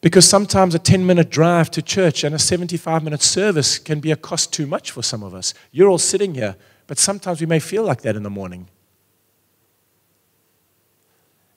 Because 0.02 0.28
sometimes 0.28 0.76
a 0.76 0.80
10 0.80 1.06
minute 1.06 1.30
drive 1.30 1.72
to 1.72 1.82
church 1.82 2.26
and 2.26 2.36
a 2.36 2.40
75 2.40 3.02
minute 3.02 3.22
service 3.22 3.80
can 3.80 4.02
be 4.02 4.12
a 4.12 4.18
cost 4.18 4.52
too 4.52 4.68
much 4.68 4.92
for 4.92 5.02
some 5.02 5.24
of 5.24 5.34
us. 5.34 5.54
You're 5.72 5.88
all 5.88 5.98
sitting 5.98 6.34
here, 6.34 6.58
but 6.86 7.00
sometimes 7.00 7.40
we 7.40 7.48
may 7.48 7.60
feel 7.60 7.84
like 7.84 8.02
that 8.02 8.18
in 8.18 8.24
the 8.24 8.30
morning. 8.30 8.68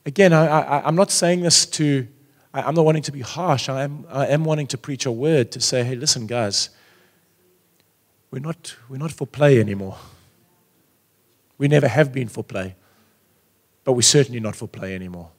Again, 0.07 0.33
I, 0.33 0.87
am 0.87 0.95
not 0.95 1.11
saying 1.11 1.41
this 1.41 1.67
to, 1.67 2.07
I, 2.53 2.69
am 2.69 2.77
not 2.77 2.85
wanting 2.85 3.03
to 3.03 3.13
be 3.13 3.23
harsh. 3.23 3.69
I 3.69 3.83
am, 3.83 4.07
I 4.09 4.29
am 4.29 4.45
wanting 4.45 4.69
to 4.69 4.79
preach 4.79 5.05
a 5.05 5.11
word 5.11 5.51
to 5.51 5.61
say, 5.61 5.83
hey, 5.83 5.97
listen, 5.97 6.29
guys, 6.29 6.69
we're 8.31 8.39
not, 8.39 8.77
we're 8.89 8.99
not 8.99 9.11
for 9.11 9.27
play 9.27 9.59
anymore. 9.59 9.97
We 11.59 11.67
never 11.67 11.89
have 11.89 12.13
been 12.13 12.29
for 12.29 12.45
play, 12.45 12.77
but 13.83 13.95
we're 13.95 14.03
certainly 14.03 14.39
not 14.39 14.55
for 14.55 14.69
play 14.69 14.95
anymore. 14.95 15.31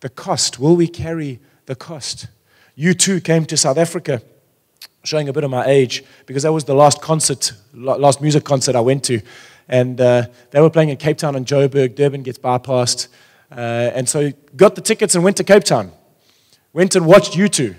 The 0.00 0.08
cost, 0.08 0.58
will 0.58 0.76
we 0.76 0.86
carry 0.88 1.40
the 1.66 1.74
cost? 1.74 2.28
U2 2.76 3.22
came 3.24 3.44
to 3.46 3.56
South 3.56 3.78
Africa 3.78 4.22
showing 5.02 5.28
a 5.28 5.32
bit 5.32 5.44
of 5.44 5.50
my 5.50 5.64
age 5.66 6.04
because 6.26 6.42
that 6.42 6.52
was 6.52 6.64
the 6.64 6.74
last 6.74 7.00
concert, 7.00 7.52
last 7.74 8.20
music 8.20 8.44
concert 8.44 8.76
I 8.76 8.80
went 8.80 9.04
to. 9.04 9.20
And 9.68 10.00
uh, 10.00 10.26
they 10.50 10.60
were 10.60 10.70
playing 10.70 10.90
in 10.90 10.96
Cape 10.96 11.18
Town 11.18 11.34
and 11.34 11.46
Joburg. 11.46 11.94
Durban 11.94 12.22
gets 12.22 12.38
bypassed. 12.38 13.08
Uh, 13.50 13.90
and 13.94 14.08
so 14.08 14.32
got 14.56 14.74
the 14.74 14.80
tickets 14.80 15.14
and 15.14 15.24
went 15.24 15.36
to 15.38 15.44
Cape 15.44 15.64
Town. 15.64 15.92
Went 16.72 16.94
and 16.94 17.06
watched 17.06 17.32
U2. 17.32 17.74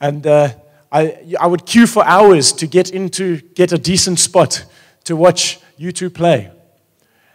And 0.00 0.26
uh, 0.26 0.50
I, 0.90 1.36
I 1.40 1.46
would 1.46 1.66
queue 1.66 1.86
for 1.86 2.04
hours 2.04 2.52
to 2.54 2.66
get 2.66 2.90
into, 2.90 3.40
get 3.40 3.72
a 3.72 3.78
decent 3.78 4.18
spot 4.18 4.64
to 5.04 5.16
watch 5.16 5.60
U2 5.78 6.12
play. 6.12 6.50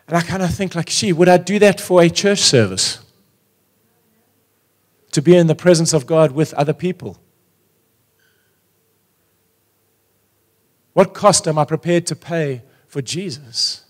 And 0.07 0.15
I 0.15 0.21
kind 0.21 0.41
of 0.41 0.53
think 0.53 0.75
like, 0.75 0.87
gee, 0.87 1.11
would 1.11 1.27
I 1.27 1.37
do 1.37 1.59
that 1.59 1.81
for 1.81 2.01
a 2.01 2.09
church 2.09 2.39
service? 2.39 2.99
To 5.17 5.21
be 5.23 5.35
in 5.35 5.47
the 5.47 5.55
presence 5.55 5.93
of 5.93 6.05
God 6.05 6.33
with 6.33 6.53
other 6.53 6.73
people. 6.73 7.17
What 10.93 11.15
cost 11.15 11.47
am 11.47 11.57
I 11.57 11.65
prepared 11.65 12.05
to 12.05 12.15
pay 12.15 12.61
for 12.85 13.01
Jesus? 13.01 13.83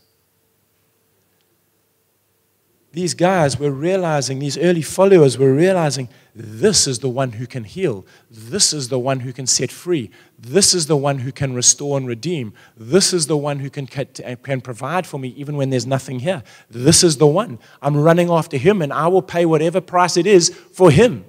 These 2.98 3.14
guys 3.14 3.60
were 3.60 3.70
realizing, 3.70 4.40
these 4.40 4.58
early 4.58 4.82
followers 4.82 5.38
were 5.38 5.54
realizing, 5.54 6.10
this 6.34 6.88
is 6.88 6.98
the 6.98 7.10
one 7.10 7.34
who 7.34 7.46
can 7.46 7.64
heal. 7.64 8.04
This 8.32 8.74
is 8.74 8.90
the 8.90 8.98
one 8.98 9.20
who 9.20 9.32
can 9.32 9.46
set 9.46 9.72
free. 9.72 10.10
This 10.40 10.74
is 10.74 10.88
the 10.88 10.98
one 10.98 11.20
who 11.20 11.32
can 11.32 11.54
restore 11.54 11.96
and 11.96 12.08
redeem. 12.08 12.56
This 12.76 13.14
is 13.14 13.28
the 13.28 13.38
one 13.38 13.60
who 13.60 13.70
can, 13.70 13.86
can 13.86 14.62
provide 14.62 15.06
for 15.06 15.20
me 15.20 15.28
even 15.38 15.58
when 15.58 15.70
there's 15.70 15.86
nothing 15.86 16.22
here. 16.22 16.42
This 16.72 17.04
is 17.04 17.18
the 17.18 17.28
one. 17.28 17.60
I'm 17.84 17.96
running 17.96 18.32
after 18.32 18.58
him 18.58 18.82
and 18.82 18.92
I 18.92 19.08
will 19.10 19.22
pay 19.22 19.46
whatever 19.46 19.80
price 19.80 20.18
it 20.18 20.26
is 20.26 20.50
for 20.50 20.90
him. 20.90 21.24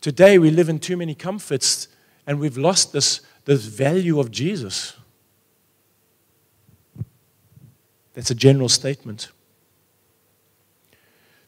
Today 0.00 0.38
we 0.38 0.52
live 0.52 0.68
in 0.68 0.78
too 0.78 0.96
many 0.96 1.16
comforts 1.16 1.88
and 2.24 2.38
we've 2.38 2.56
lost 2.56 2.92
this, 2.92 3.20
this 3.46 3.64
value 3.64 4.20
of 4.20 4.30
Jesus. 4.30 4.96
That's 8.14 8.30
a 8.30 8.36
general 8.36 8.68
statement. 8.68 9.32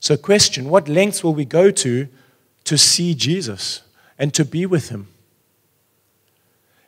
So, 0.05 0.19
question 0.19 0.69
what 0.69 0.87
lengths 0.87 1.25
will 1.25 1.33
we 1.33 1.47
go 1.47 1.71
to 1.71 2.09
to 2.65 2.77
see 2.77 3.15
Jesus 3.15 3.81
and 4.19 4.35
to 4.35 4.45
be 4.45 4.67
with 4.67 4.91
him? 4.91 5.09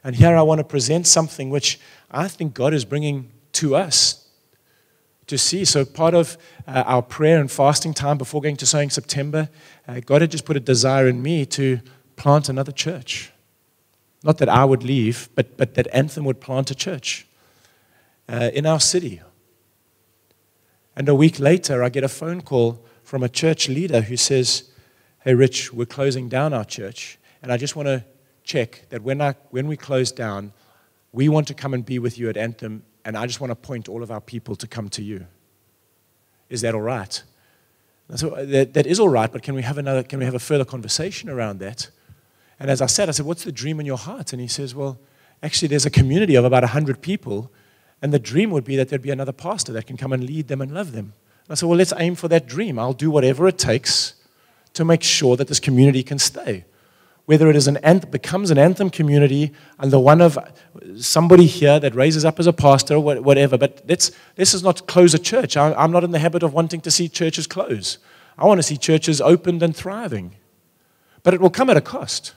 And 0.05 0.17
here 0.17 0.37
I 0.37 0.43
want 0.43 0.59
to 0.59 0.65
present 0.65 1.07
something 1.07 1.49
which 1.49 1.81
I 2.11 2.29
think 2.29 2.53
God 2.53 2.75
is 2.75 2.85
bringing 2.85 3.31
to 3.53 3.75
us 3.75 4.29
to 5.29 5.39
see. 5.39 5.65
So, 5.65 5.87
part 5.87 6.13
of 6.13 6.37
uh, 6.69 6.85
our 6.87 7.01
prayer 7.01 7.41
and 7.41 7.51
fasting 7.51 7.95
time 7.95 8.19
before 8.19 8.43
going 8.43 8.59
to 8.59 8.67
sowing 8.67 8.91
September, 8.91 9.49
uh, 9.89 10.01
God 10.05 10.21
had 10.21 10.31
just 10.31 10.45
put 10.45 10.59
a 10.59 10.61
desire 10.61 11.09
in 11.09 11.23
me 11.23 11.47
to 11.47 11.81
plant 12.17 12.51
another 12.51 12.71
church. 12.71 13.33
Not 14.25 14.37
that 14.37 14.51
I 14.51 14.67
would 14.67 14.83
leave, 14.83 15.31
but, 15.35 15.57
but 15.57 15.73
that 15.77 15.89
Anthem 15.91 16.27
would 16.27 16.43
plant 16.43 16.71
a 16.71 16.75
church 16.75 17.27
uh, 18.29 18.51
in 18.53 18.67
our 18.67 18.79
city. 18.79 19.23
And 20.95 21.09
a 21.09 21.15
week 21.15 21.41
later, 21.41 21.83
I 21.83 21.89
get 21.89 22.05
a 22.05 22.09
phone 22.09 22.43
call 22.43 22.83
from 23.07 23.23
a 23.23 23.29
church 23.29 23.69
leader 23.69 24.01
who 24.01 24.17
says, 24.17 24.65
Hey, 25.23 25.35
Rich, 25.35 25.73
we're 25.73 25.87
closing 25.87 26.29
down 26.29 26.53
our 26.53 26.65
church. 26.65 27.19
And 27.41 27.53
I 27.53 27.57
just 27.57 27.77
want 27.77 27.87
to 27.87 28.05
check 28.43 28.83
that 28.91 29.03
when, 29.03 29.23
I, 29.23 29.37
when 29.51 29.69
we 29.69 29.77
close 29.77 30.11
down, 30.11 30.53
we 31.13 31.29
want 31.29 31.47
to 31.47 31.55
come 31.55 31.73
and 31.73 31.87
be 31.87 32.01
with 32.01 32.19
you 32.19 32.29
at 32.29 32.37
Anthem, 32.37 32.83
and 33.05 33.17
I 33.17 33.27
just 33.27 33.41
want 33.41 33.53
to 33.53 33.55
point 33.55 33.89
all 33.89 34.03
of 34.03 34.11
our 34.11 34.21
people 34.21 34.57
to 34.57 34.67
come 34.67 34.89
to 34.91 35.03
you. 35.03 35.27
Is 36.51 36.63
that 36.63 36.75
all 36.75 36.83
right? 36.83 37.23
So 38.17 38.31
uh, 38.31 38.45
that, 38.45 38.75
that 38.75 38.87
is 38.87 38.99
all 38.99 39.09
right, 39.09 39.31
but 39.31 39.43
can 39.43 39.55
we 39.55 39.63
have 39.63 39.79
another, 39.79 40.03
can 40.03 40.19
we 40.19 40.25
have 40.25 40.35
a 40.35 40.41
further 40.41 40.65
conversation 40.65 41.31
around 41.31 41.61
that? 41.61 41.91
And 42.59 42.71
as 42.71 42.83
I 42.83 42.87
said, 42.87 43.09
I 43.09 43.13
said, 43.13 43.27
what's 43.27 43.45
the 43.45 43.53
dream 43.53 43.79
in 43.79 43.87
your 43.87 43.99
heart? 43.99 44.33
And 44.33 44.43
he 44.43 44.49
says, 44.49 44.75
well, 44.75 44.99
actually, 45.45 45.69
there's 45.69 45.87
a 45.87 45.91
community 45.91 46.35
of 46.35 46.45
about 46.45 46.65
100 46.65 47.03
people, 47.03 47.53
and 48.03 48.13
the 48.13 48.19
dream 48.19 48.51
would 48.51 48.65
be 48.65 48.75
that 48.77 48.89
there'd 48.89 49.03
be 49.03 49.11
another 49.11 49.33
pastor 49.33 49.73
that 49.75 49.87
can 49.87 49.97
come 49.97 50.13
and 50.13 50.25
lead 50.25 50.49
them 50.49 50.61
and 50.61 50.73
love 50.75 50.91
them. 50.91 51.13
I 51.49 51.55
said, 51.55 51.69
well, 51.69 51.79
let's 51.79 51.93
aim 51.97 52.15
for 52.17 52.29
that 52.29 52.47
dream. 52.47 52.79
I'll 52.79 52.93
do 52.93 53.11
whatever 53.11 53.47
it 53.47 53.59
takes 53.59 54.15
to 54.73 54.85
make 54.85 55.03
sure 55.03 55.37
that 55.37 55.49
this 55.49 55.61
community 55.61 56.03
can 56.03 56.19
stay. 56.19 56.65
Whether 57.27 57.49
it 57.51 57.57
is 57.57 57.67
an 57.67 57.77
anthem, 57.79 58.11
becomes 58.11 58.51
an 58.51 58.59
anthem 58.59 58.91
community 58.91 59.53
and 59.79 59.91
the 59.91 59.99
one 59.99 60.21
of 60.21 60.39
somebody 60.99 61.47
here 61.47 61.81
that 61.81 61.95
raises 61.95 62.25
up 62.25 62.39
as 62.39 62.47
a 62.47 62.53
pastor 62.53 62.97
or 62.97 63.21
whatever, 63.21 63.59
but 63.59 63.83
let's, 63.89 64.11
let's 64.37 64.53
just 64.53 64.65
not 64.65 64.87
close 64.87 65.15
a 65.15 65.19
church. 65.19 65.57
I, 65.57 65.73
I'm 65.75 65.91
not 65.91 66.05
in 66.05 66.13
the 66.13 66.19
habit 66.19 66.43
of 66.43 66.53
wanting 66.53 66.81
to 66.83 66.91
see 66.91 67.09
churches 67.09 67.47
close. 67.47 67.99
I 68.39 68.45
want 68.45 68.59
to 68.59 68.63
see 68.63 68.77
churches 68.77 69.21
opened 69.21 69.63
and 69.63 69.75
thriving. 69.75 70.37
But 71.23 71.35
it 71.35 71.41
will 71.41 71.51
come 71.51 71.71
at 71.71 71.77
a 71.77 71.81
cost 71.81 72.35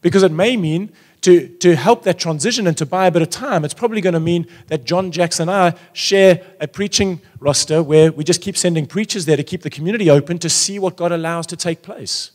because 0.00 0.22
it 0.22 0.32
may 0.32 0.56
mean 0.56 0.92
to, 1.22 1.48
to 1.48 1.76
help 1.76 2.02
that 2.04 2.18
transition 2.18 2.66
and 2.66 2.76
to 2.78 2.86
buy 2.86 3.06
a 3.06 3.10
bit 3.10 3.22
of 3.22 3.30
time, 3.30 3.64
it's 3.64 3.74
probably 3.74 4.00
going 4.00 4.14
to 4.14 4.20
mean 4.20 4.46
that 4.68 4.84
John 4.84 5.10
Jackson 5.10 5.48
and 5.48 5.74
I 5.74 5.78
share 5.92 6.42
a 6.60 6.66
preaching 6.66 7.20
roster 7.38 7.82
where 7.82 8.10
we 8.10 8.24
just 8.24 8.40
keep 8.40 8.56
sending 8.56 8.86
preachers 8.86 9.26
there 9.26 9.36
to 9.36 9.44
keep 9.44 9.62
the 9.62 9.70
community 9.70 10.08
open 10.08 10.38
to 10.38 10.48
see 10.48 10.78
what 10.78 10.96
God 10.96 11.12
allows 11.12 11.46
to 11.48 11.56
take 11.56 11.82
place. 11.82 12.30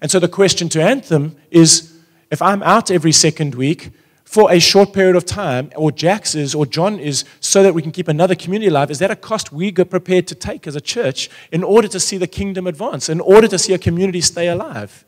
And 0.00 0.10
so 0.10 0.20
the 0.20 0.28
question 0.28 0.68
to 0.70 0.82
Anthem 0.82 1.36
is 1.50 1.98
if 2.30 2.40
I'm 2.40 2.62
out 2.62 2.90
every 2.90 3.12
second 3.12 3.54
week 3.54 3.90
for 4.24 4.52
a 4.52 4.60
short 4.60 4.92
period 4.92 5.16
of 5.16 5.24
time, 5.24 5.72
or 5.74 5.90
Jax 5.90 6.34
is, 6.34 6.54
or 6.54 6.66
John 6.66 6.98
is, 7.00 7.24
so 7.40 7.62
that 7.62 7.74
we 7.74 7.80
can 7.80 7.90
keep 7.90 8.08
another 8.08 8.34
community 8.34 8.68
alive, 8.68 8.90
is 8.90 8.98
that 8.98 9.10
a 9.10 9.16
cost 9.16 9.52
we 9.52 9.72
are 9.78 9.84
prepared 9.86 10.26
to 10.26 10.34
take 10.34 10.66
as 10.66 10.76
a 10.76 10.82
church 10.82 11.30
in 11.50 11.64
order 11.64 11.88
to 11.88 11.98
see 11.98 12.18
the 12.18 12.26
kingdom 12.26 12.66
advance, 12.66 13.08
in 13.08 13.20
order 13.20 13.48
to 13.48 13.58
see 13.58 13.72
a 13.72 13.78
community 13.78 14.20
stay 14.20 14.48
alive? 14.48 15.06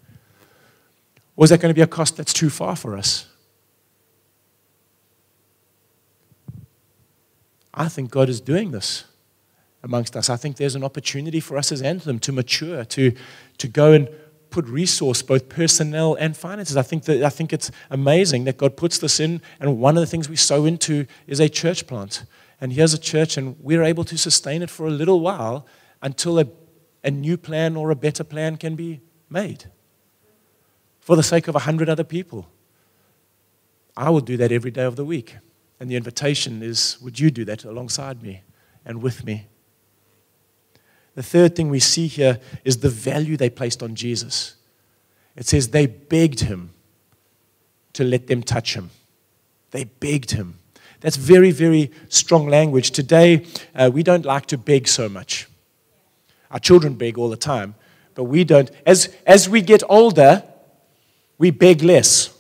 Or 1.37 1.45
is 1.45 1.51
that 1.51 1.61
going 1.61 1.71
to 1.71 1.75
be 1.75 1.83
a 1.83 1.87
cost 1.87 2.17
that's 2.17 2.33
too 2.33 2.51
far 2.51 2.77
for 2.77 2.97
us? 2.97 3.27
I 7.73 7.89
think 7.89 8.11
God 8.11 8.29
is 8.29 8.41
doing 8.41 8.73
this 8.73 9.05
amongst 9.83 10.17
us. 10.17 10.29
I 10.29 10.37
think 10.37 10.57
there's 10.57 10.75
an 10.75 10.85
opportunity 10.85 11.41
for 11.41 11.57
us 11.57 11.73
as 11.73 11.81
Anthem 11.81 12.19
to 12.21 12.33
mature, 12.33 12.85
to, 12.85 13.13
to 13.59 13.69
go 13.69 13.93
and 13.93 14.09
put 14.51 14.67
resource, 14.67 15.23
both 15.23 15.49
personnel 15.49 16.15
and 16.15 16.37
finances. 16.37 16.77
I 16.77 16.83
think, 16.83 17.05
that, 17.05 17.23
I 17.23 17.31
think 17.31 17.53
it's 17.53 17.71
amazing 17.89 18.45
that 18.45 18.59
God 18.59 18.77
puts 18.77 18.99
this 18.99 19.21
in, 19.21 19.41
and 19.61 19.79
one 19.79 19.97
of 19.97 20.01
the 20.01 20.07
things 20.07 20.29
we 20.29 20.37
sow 20.37 20.65
into 20.65 21.07
is 21.27 21.41
a 21.41 21.49
church 21.49 21.87
plant. 21.87 22.25
And 22.61 22.73
here's 22.73 22.93
a 22.93 22.99
church, 22.99 23.37
and 23.37 23.57
we're 23.61 23.85
able 23.85 24.05
to 24.05 24.19
sustain 24.19 24.63
it 24.63 24.69
for 24.69 24.87
a 24.87 24.91
little 24.91 25.21
while 25.21 25.67
until 26.03 26.39
a, 26.41 26.47
a 27.05 27.11
new 27.11 27.39
plan 27.39 27.77
or 27.77 27.91
a 27.91 27.97
better 27.97 28.25
plan 28.25 28.57
can 28.57 28.75
be 28.75 29.01
made 29.31 29.67
for 31.01 31.17
the 31.17 31.23
sake 31.23 31.49
of 31.49 31.57
a 31.57 31.61
hundred 31.61 31.89
other 31.89 32.05
people. 32.05 32.49
I 33.97 34.11
will 34.11 34.21
do 34.21 34.37
that 34.37 34.53
every 34.53 34.71
day 34.71 34.85
of 34.85 34.97
the 34.97 35.05
week. 35.05 35.37
And 35.79 35.91
the 35.91 35.97
invitation 35.97 36.63
is 36.63 36.99
would 37.01 37.19
you 37.19 37.31
do 37.31 37.45
that 37.47 37.65
alongside 37.65 38.23
me 38.23 38.43
and 38.85 39.03
with 39.03 39.25
me? 39.25 39.47
The 41.15 41.23
third 41.23 41.57
thing 41.57 41.71
we 41.71 41.81
see 41.81 42.07
here 42.07 42.39
is 42.65 42.79
the 42.79 42.89
value 42.89 43.37
they 43.37 43.51
placed 43.51 43.83
on 43.83 43.95
Jesus. 43.95 44.55
It 45.37 45.47
says 45.47 45.69
they 45.69 45.87
begged 45.87 46.41
him 46.41 46.71
to 47.95 48.05
let 48.05 48.27
them 48.27 48.43
touch 48.43 48.75
him. 48.75 48.91
They 49.71 49.85
begged 49.85 50.33
him. 50.33 50.59
That's 51.01 51.17
very, 51.17 51.51
very 51.51 51.91
strong 52.09 52.47
language. 52.47 52.91
Today, 52.91 53.47
uh, 53.75 53.91
we 53.93 54.03
don't 54.03 54.25
like 54.25 54.47
to 54.47 54.59
beg 54.59 54.87
so 54.87 55.09
much. 55.09 55.49
Our 56.51 56.59
children 56.59 56.95
beg 56.95 57.17
all 57.17 57.31
the 57.31 57.37
time, 57.37 57.75
but 58.15 58.25
we 58.25 58.45
don't. 58.45 58.71
As, 58.85 59.15
as 59.27 59.49
we 59.49 59.63
get 59.63 59.83
older, 59.89 60.43
we 61.41 61.51
beg 61.51 61.83
less. 61.83 62.39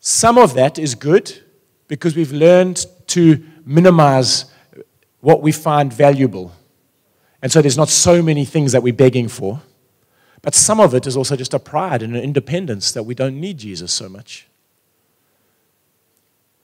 Some 0.00 0.36
of 0.36 0.54
that 0.54 0.80
is 0.80 0.96
good 0.96 1.44
because 1.86 2.16
we've 2.16 2.32
learned 2.32 2.84
to 3.06 3.40
minimize 3.64 4.46
what 5.20 5.42
we 5.42 5.52
find 5.52 5.92
valuable. 5.92 6.52
And 7.40 7.52
so 7.52 7.62
there's 7.62 7.76
not 7.76 7.88
so 7.88 8.20
many 8.20 8.44
things 8.44 8.72
that 8.72 8.82
we're 8.82 8.92
begging 8.92 9.28
for. 9.28 9.62
But 10.42 10.56
some 10.56 10.80
of 10.80 10.92
it 10.92 11.06
is 11.06 11.16
also 11.16 11.36
just 11.36 11.54
a 11.54 11.60
pride 11.60 12.02
and 12.02 12.16
an 12.16 12.22
independence 12.22 12.90
that 12.90 13.04
we 13.04 13.14
don't 13.14 13.40
need 13.40 13.58
Jesus 13.58 13.92
so 13.92 14.08
much. 14.08 14.48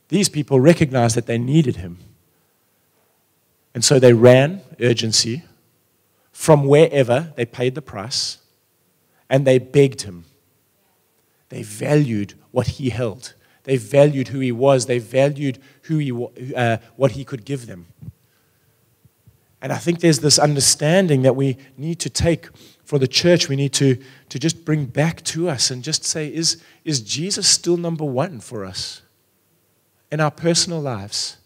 These 0.08 0.28
people 0.28 0.58
recognized 0.58 1.14
that 1.14 1.26
they 1.26 1.38
needed 1.38 1.76
him. 1.76 1.98
And 3.72 3.84
so 3.84 4.00
they 4.00 4.12
ran 4.12 4.62
urgency 4.80 5.44
from 6.32 6.66
wherever 6.66 7.32
they 7.36 7.44
paid 7.44 7.76
the 7.76 7.82
price 7.82 8.38
and 9.32 9.46
they 9.46 9.58
begged 9.58 10.02
him. 10.02 10.26
They 11.48 11.62
valued 11.62 12.34
what 12.50 12.66
he 12.66 12.90
held. 12.90 13.34
They 13.64 13.78
valued 13.78 14.28
who 14.28 14.40
he 14.40 14.52
was. 14.52 14.84
They 14.84 14.98
valued 14.98 15.58
who 15.84 15.98
he, 15.98 16.54
uh, 16.54 16.76
what 16.96 17.12
he 17.12 17.24
could 17.24 17.46
give 17.46 17.66
them. 17.66 17.86
And 19.62 19.72
I 19.72 19.78
think 19.78 20.00
there's 20.00 20.18
this 20.18 20.38
understanding 20.38 21.22
that 21.22 21.34
we 21.34 21.56
need 21.78 21.98
to 22.00 22.10
take 22.10 22.48
for 22.84 22.98
the 22.98 23.08
church. 23.08 23.48
We 23.48 23.56
need 23.56 23.72
to, 23.74 23.96
to 24.28 24.38
just 24.38 24.66
bring 24.66 24.84
back 24.84 25.22
to 25.24 25.48
us 25.48 25.70
and 25.70 25.82
just 25.82 26.04
say, 26.04 26.28
is, 26.28 26.62
is 26.84 27.00
Jesus 27.00 27.48
still 27.48 27.78
number 27.78 28.04
one 28.04 28.38
for 28.38 28.66
us 28.66 29.00
in 30.10 30.20
our 30.20 30.30
personal 30.30 30.80
lives? 30.80 31.38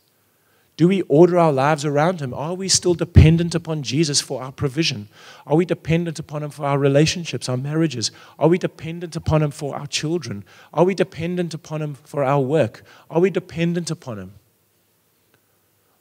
Do 0.76 0.88
we 0.88 1.02
order 1.02 1.38
our 1.38 1.52
lives 1.52 1.86
around 1.86 2.20
Him? 2.20 2.34
Are 2.34 2.52
we 2.52 2.68
still 2.68 2.92
dependent 2.92 3.54
upon 3.54 3.82
Jesus 3.82 4.20
for 4.20 4.42
our 4.42 4.52
provision? 4.52 5.08
Are 5.46 5.56
we 5.56 5.64
dependent 5.64 6.18
upon 6.18 6.42
Him 6.42 6.50
for 6.50 6.66
our 6.66 6.78
relationships, 6.78 7.48
our 7.48 7.56
marriages? 7.56 8.10
Are 8.38 8.48
we 8.48 8.58
dependent 8.58 9.16
upon 9.16 9.42
Him 9.42 9.50
for 9.50 9.74
our 9.74 9.86
children? 9.86 10.44
Are 10.74 10.84
we 10.84 10.94
dependent 10.94 11.54
upon 11.54 11.80
Him 11.80 11.94
for 11.94 12.22
our 12.22 12.40
work? 12.40 12.84
Are 13.10 13.20
we 13.20 13.30
dependent 13.30 13.90
upon 13.90 14.18
Him? 14.18 14.34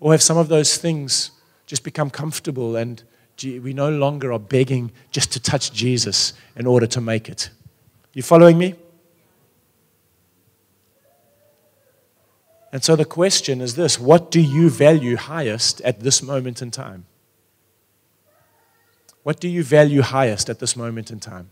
Or 0.01 0.11
have 0.11 0.21
some 0.21 0.37
of 0.37 0.49
those 0.49 0.77
things 0.77 1.31
just 1.67 1.83
become 1.83 2.09
comfortable 2.09 2.75
and 2.75 3.01
we 3.41 3.73
no 3.73 3.89
longer 3.89 4.33
are 4.33 4.39
begging 4.39 4.91
just 5.09 5.31
to 5.31 5.39
touch 5.39 5.71
Jesus 5.71 6.33
in 6.57 6.67
order 6.67 6.85
to 6.87 6.99
make 6.99 7.29
it? 7.29 7.49
You 8.13 8.23
following 8.23 8.57
me? 8.57 8.75
And 12.75 12.83
so 12.83 12.97
the 12.97 13.05
question 13.05 13.61
is 13.61 13.75
this 13.75 13.97
what 13.97 14.29
do 14.29 14.41
you 14.41 14.69
value 14.69 15.15
highest 15.15 15.79
at 15.83 16.01
this 16.01 16.21
moment 16.21 16.61
in 16.61 16.71
time? 16.71 17.05
What 19.23 19.39
do 19.39 19.47
you 19.47 19.63
value 19.63 20.01
highest 20.01 20.49
at 20.49 20.59
this 20.59 20.75
moment 20.75 21.09
in 21.09 21.21
time? 21.21 21.51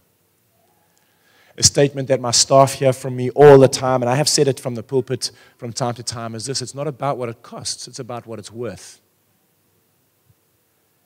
A 1.57 1.63
statement 1.63 2.09
that 2.09 2.19
my 2.19 2.31
staff 2.31 2.73
hear 2.73 2.91
from 2.91 3.15
me 3.15 3.29
all 3.29 3.57
the 3.57 3.69
time, 3.69 4.01
and 4.01 4.09
I 4.09 4.15
have 4.15 4.27
said 4.27 4.49
it 4.49 4.59
from 4.59 4.75
the 4.75 4.83
pulpit 4.83 5.31
from 5.55 5.71
time 5.71 5.93
to 5.93 6.03
time, 6.03 6.35
is 6.35 6.45
this 6.45 6.61
it's 6.61 6.75
not 6.75 6.87
about 6.87 7.17
what 7.17 7.29
it 7.29 7.41
costs, 7.41 7.87
it's 7.87 7.99
about 7.99 8.27
what 8.27 8.37
it's 8.37 8.51
worth. 8.51 8.99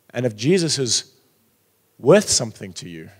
And 0.09 0.25
if 0.25 0.35
Jesus 0.35 0.79
is 0.79 1.13
worth 1.99 2.27
something 2.27 2.73
to 2.73 2.89
you, 2.89 3.11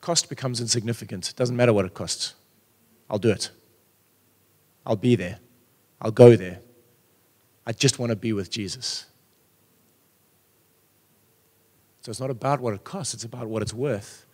cost 0.00 0.28
becomes 0.28 0.60
insignificant. 0.60 1.28
It 1.28 1.34
doesn't 1.34 1.56
matter 1.56 1.72
what 1.72 1.86
it 1.86 1.94
costs. 1.94 2.34
I'll 3.10 3.18
do 3.18 3.30
it. 3.30 3.50
I'll 4.86 4.94
be 4.94 5.16
there. 5.16 5.40
I'll 6.00 6.10
go 6.10 6.36
there. 6.36 6.60
I 7.66 7.72
just 7.72 7.98
want 7.98 8.10
to 8.10 8.16
be 8.16 8.32
with 8.32 8.50
Jesus. 8.50 9.06
So 12.02 12.10
it's 12.10 12.20
not 12.20 12.30
about 12.30 12.60
what 12.60 12.74
it 12.74 12.84
costs, 12.84 13.14
it's 13.14 13.24
about 13.24 13.48
what 13.48 13.62
it's 13.62 13.74
worth. 13.74 14.24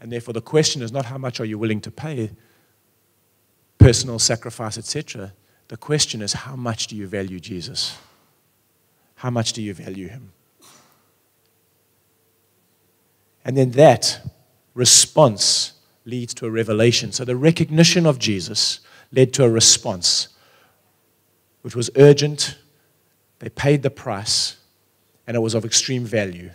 And 0.00 0.12
therefore, 0.12 0.34
the 0.34 0.42
question 0.42 0.82
is 0.82 0.92
not 0.92 1.06
how 1.06 1.16
much 1.16 1.40
are 1.40 1.46
you 1.46 1.58
willing 1.58 1.80
to 1.80 1.90
pay, 1.90 2.30
personal 3.78 4.18
sacrifice, 4.18 4.76
etc. 4.76 5.32
The 5.68 5.78
question 5.78 6.20
is 6.20 6.34
how 6.34 6.56
much 6.56 6.88
do 6.88 6.96
you 6.96 7.06
value 7.06 7.40
Jesus? 7.40 7.96
How 9.14 9.30
much 9.30 9.54
do 9.54 9.62
you 9.62 9.72
value 9.72 10.08
him? 10.08 10.32
And 13.44 13.56
then 13.56 13.70
that 13.72 14.20
response 14.74 15.72
leads 16.04 16.34
to 16.34 16.46
a 16.46 16.50
revelation. 16.50 17.12
So 17.12 17.24
the 17.24 17.36
recognition 17.36 18.04
of 18.04 18.18
Jesus 18.18 18.80
led 19.12 19.32
to 19.34 19.44
a 19.44 19.48
response 19.48 20.28
which 21.64 21.74
was 21.74 21.88
urgent. 21.96 22.58
They 23.38 23.48
paid 23.48 23.82
the 23.82 23.90
price, 23.90 24.58
and 25.26 25.34
it 25.34 25.40
was 25.40 25.54
of 25.54 25.64
extreme 25.64 26.04
value. 26.04 26.50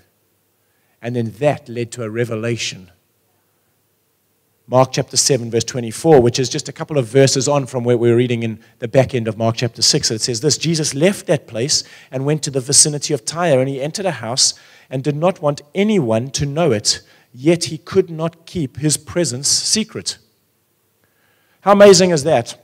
And 1.01 1.15
then 1.15 1.31
that 1.39 1.67
led 1.67 1.91
to 1.93 2.03
a 2.03 2.09
revelation. 2.11 2.91
Mark 4.67 4.91
chapter 4.91 5.17
7, 5.17 5.49
verse 5.49 5.63
24, 5.63 6.21
which 6.21 6.37
is 6.37 6.47
just 6.47 6.69
a 6.69 6.71
couple 6.71 6.99
of 6.99 7.07
verses 7.07 7.47
on 7.47 7.65
from 7.65 7.83
where 7.83 7.97
we're 7.97 8.15
reading 8.15 8.43
in 8.43 8.59
the 8.77 8.87
back 8.87 9.15
end 9.15 9.27
of 9.27 9.35
Mark 9.35 9.55
chapter 9.55 9.81
6. 9.81 10.11
It 10.11 10.21
says 10.21 10.41
this 10.41 10.59
Jesus 10.59 10.93
left 10.93 11.25
that 11.25 11.47
place 11.47 11.83
and 12.11 12.23
went 12.23 12.43
to 12.43 12.51
the 12.51 12.61
vicinity 12.61 13.11
of 13.11 13.25
Tyre, 13.25 13.59
and 13.59 13.67
he 13.67 13.81
entered 13.81 14.05
a 14.05 14.11
house 14.11 14.53
and 14.91 15.03
did 15.03 15.15
not 15.15 15.41
want 15.41 15.63
anyone 15.73 16.29
to 16.29 16.45
know 16.45 16.71
it, 16.71 17.01
yet 17.33 17.63
he 17.63 17.79
could 17.79 18.11
not 18.11 18.45
keep 18.45 18.77
his 18.77 18.95
presence 18.95 19.47
secret. 19.47 20.19
How 21.61 21.71
amazing 21.71 22.11
is 22.11 22.23
that? 22.25 22.63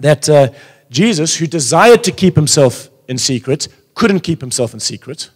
That 0.00 0.28
uh, 0.28 0.48
Jesus, 0.92 1.36
who 1.36 1.46
desired 1.46 2.04
to 2.04 2.12
keep 2.12 2.36
himself 2.36 2.90
in 3.08 3.18
secret, 3.18 3.66
couldn't 3.94 4.20
keep 4.20 4.40
himself 4.40 4.74
in 4.74 4.80
secret. 4.80 5.30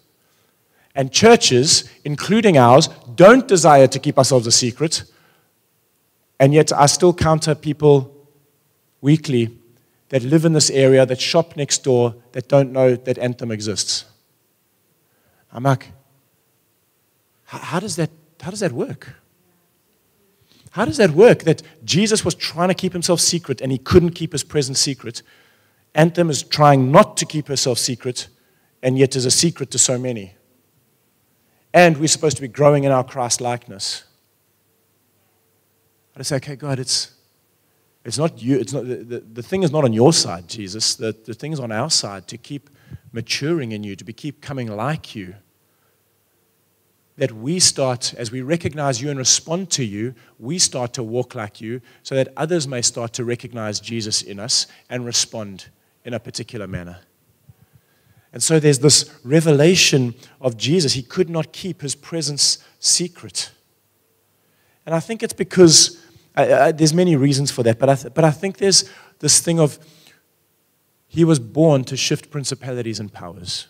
And 0.95 1.11
churches, 1.11 1.91
including 2.05 2.57
ours, 2.59 2.89
don't 3.15 3.49
desire 3.49 3.87
to 3.89 3.99
keep 3.99 4.19
ourselves 4.19 4.47
a 4.47 4.53
secret. 4.53 5.05
And 6.39 6.53
yet, 6.53 6.73
I 6.73 6.87
still 6.87 7.15
counter 7.15 7.55
people 7.55 8.15
weekly 9.01 9.59
that 10.11 10.23
live 10.23 10.45
in 10.45 10.53
this 10.53 10.71
area, 10.71 11.07
that 11.07 11.21
shop 11.21 11.57
next 11.57 11.83
door, 11.85 12.15
that 12.33 12.49
don't 12.49 12.73
know 12.73 12.95
that 12.95 13.19
Anthem 13.19 13.51
exists. 13.51 14.05
I'm 15.53 15.63
like, 15.63 15.91
how 17.45 17.81
does 17.81 17.97
that, 17.97 18.11
how 18.41 18.51
does 18.51 18.61
that 18.61 18.73
work? 18.73 19.15
How 20.73 20.85
does 20.85 20.99
that 20.99 21.13
work 21.13 21.45
that 21.45 21.63
Jesus 21.85 22.25
was 22.25 22.35
trying 22.35 22.69
to 22.69 22.75
keep 22.75 22.93
himself 22.93 23.21
secret 23.21 23.63
and 23.63 23.73
he 23.73 23.79
couldn't 23.79 24.11
keep 24.11 24.33
his 24.33 24.45
presence 24.45 24.79
secret? 24.79 25.23
Anthem 25.95 26.31
is 26.31 26.43
trying 26.43 26.91
not 26.91 27.17
to 27.19 27.27
keep 27.27 27.49
herself 27.49 27.79
secret, 27.79 28.29
and 28.83 28.99
yet 28.99 29.17
is 29.17 29.25
a 29.25 29.31
secret 29.31 29.71
to 29.71 29.79
so 29.79 29.99
many. 29.99 30.35
And 31.73 31.99
we're 31.99 32.09
supposed 32.09 32.37
to 32.37 32.43
be 32.43 32.49
growing 32.49 32.85
in 32.85 32.93
our 32.93 33.05
Christ 33.05 33.41
likeness. 33.41 34.05
I 36.15 36.21
just 36.21 36.31
say, 36.31 36.37
okay, 36.37 36.57
God, 36.57 36.79
it's, 36.79 37.13
it's 38.05 38.17
not 38.17 38.41
you. 38.41 38.59
It's 38.59 38.73
not, 38.73 38.87
the, 38.87 39.23
the, 39.31 39.43
thing 39.43 39.63
is 39.63 39.71
not 39.71 39.85
on 39.85 39.93
your 39.93 40.15
side, 40.15 40.49
Jesus. 40.49 40.95
The, 40.95 41.15
the 41.25 41.35
thing 41.35 41.53
is 41.53 41.61
on 41.61 41.71
our 41.71 41.91
side 41.91 42.29
to 42.29 42.39
keep 42.39 42.71
maturing 43.13 43.73
in 43.73 43.85
you, 43.85 43.97
to 43.97 44.05
be, 44.05 44.15
keep 44.15 44.41
coming 44.41 44.69
like 44.69 45.15
you. 45.15 45.35
That 47.19 47.33
we 47.33 47.61
start, 47.61 48.15
as 48.15 48.31
we 48.31 48.41
recognize 48.41 49.03
you 49.03 49.11
and 49.11 49.19
respond 49.19 49.71
to 49.73 49.85
you, 49.85 50.15
we 50.39 50.59
start 50.59 50.95
to 50.95 51.03
walk 51.03 51.35
like 51.35 51.61
you 51.61 51.83
so 52.03 52.15
that 52.15 52.29
others 52.37 52.67
may 52.67 52.81
start 52.81 53.13
to 53.15 53.25
recognize 53.25 53.81
Jesus 53.81 54.23
in 54.23 54.39
us 54.39 54.67
and 54.89 55.05
respond 55.05 55.67
in 56.07 56.15
a 56.15 56.21
particular 56.21 56.67
manner. 56.67 57.01
And 58.33 58.43
so 58.43 58.61
there's 58.61 58.79
this 58.79 59.19
revelation 59.25 60.15
of 60.41 60.57
Jesus. 60.57 60.93
He 60.93 61.03
could 61.03 61.29
not 61.29 61.53
keep 61.53 61.83
his 61.83 61.95
presence 61.95 62.59
secret. 62.79 63.51
And 64.87 64.95
I 64.95 65.01
think 65.01 65.23
it's 65.23 65.33
because 65.33 66.01
uh, 66.37 66.43
uh, 66.43 66.73
there's 66.73 66.95
many 66.95 67.17
reasons 67.17 67.51
for 67.51 67.65
that, 67.65 67.79
but 67.79 67.89
I, 67.89 67.95
th- 67.97 68.15
but 68.15 68.25
I 68.25 68.31
think 68.31 68.59
there's 68.59 68.89
this 69.19 69.41
thing 69.41 69.59
of 69.59 69.79
he 71.09 71.25
was 71.25 71.41
born 71.41 71.83
to 71.85 71.97
shift 71.97 72.31
principalities 72.31 73.01
and 73.01 73.13
powers. 73.13 73.67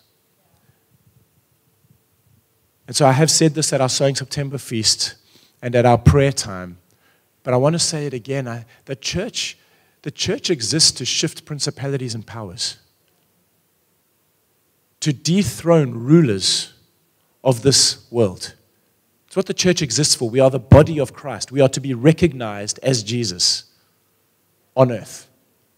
And 2.87 2.95
so 2.95 3.07
I 3.07 3.13
have 3.13 3.31
said 3.31 3.55
this 3.55 3.73
at 3.73 3.81
our 3.81 3.89
Sowing 3.89 4.15
September 4.15 4.59
feast 4.59 5.15
and 5.63 5.75
at 5.75 5.87
our 5.87 5.99
prayer 5.99 6.33
time, 6.33 6.79
but 7.45 7.55
I 7.55 7.57
want 7.57 7.75
to 7.75 7.79
say 7.79 8.07
it 8.07 8.13
again. 8.13 8.47
I, 8.47 8.67
the 8.85 8.97
church 8.97 9.57
the 10.07 10.13
church 10.13 10.51
exists 10.51 10.93
to 10.93 11.05
shift 11.05 11.45
principalities 11.45 12.15
and 12.15 12.25
powers, 12.25 12.77
to 15.01 15.13
dethrone 15.13 15.91
rulers 15.95 16.75
of 17.43 17.63
this 17.63 18.07
world. 18.09 18.55
It's 19.27 19.35
what 19.35 19.47
the 19.47 19.53
church 19.53 19.83
exists 19.83 20.15
for. 20.15 20.31
We 20.31 20.39
are 20.39 20.49
the 20.49 20.61
body 20.61 21.01
of 21.01 21.13
Christ. 21.13 21.51
We 21.51 21.61
are 21.61 21.69
to 21.71 21.81
be 21.81 21.93
recognized 21.93 22.79
as 22.85 23.03
Jesus 23.03 23.65
on 24.77 24.93
earth, 24.93 25.29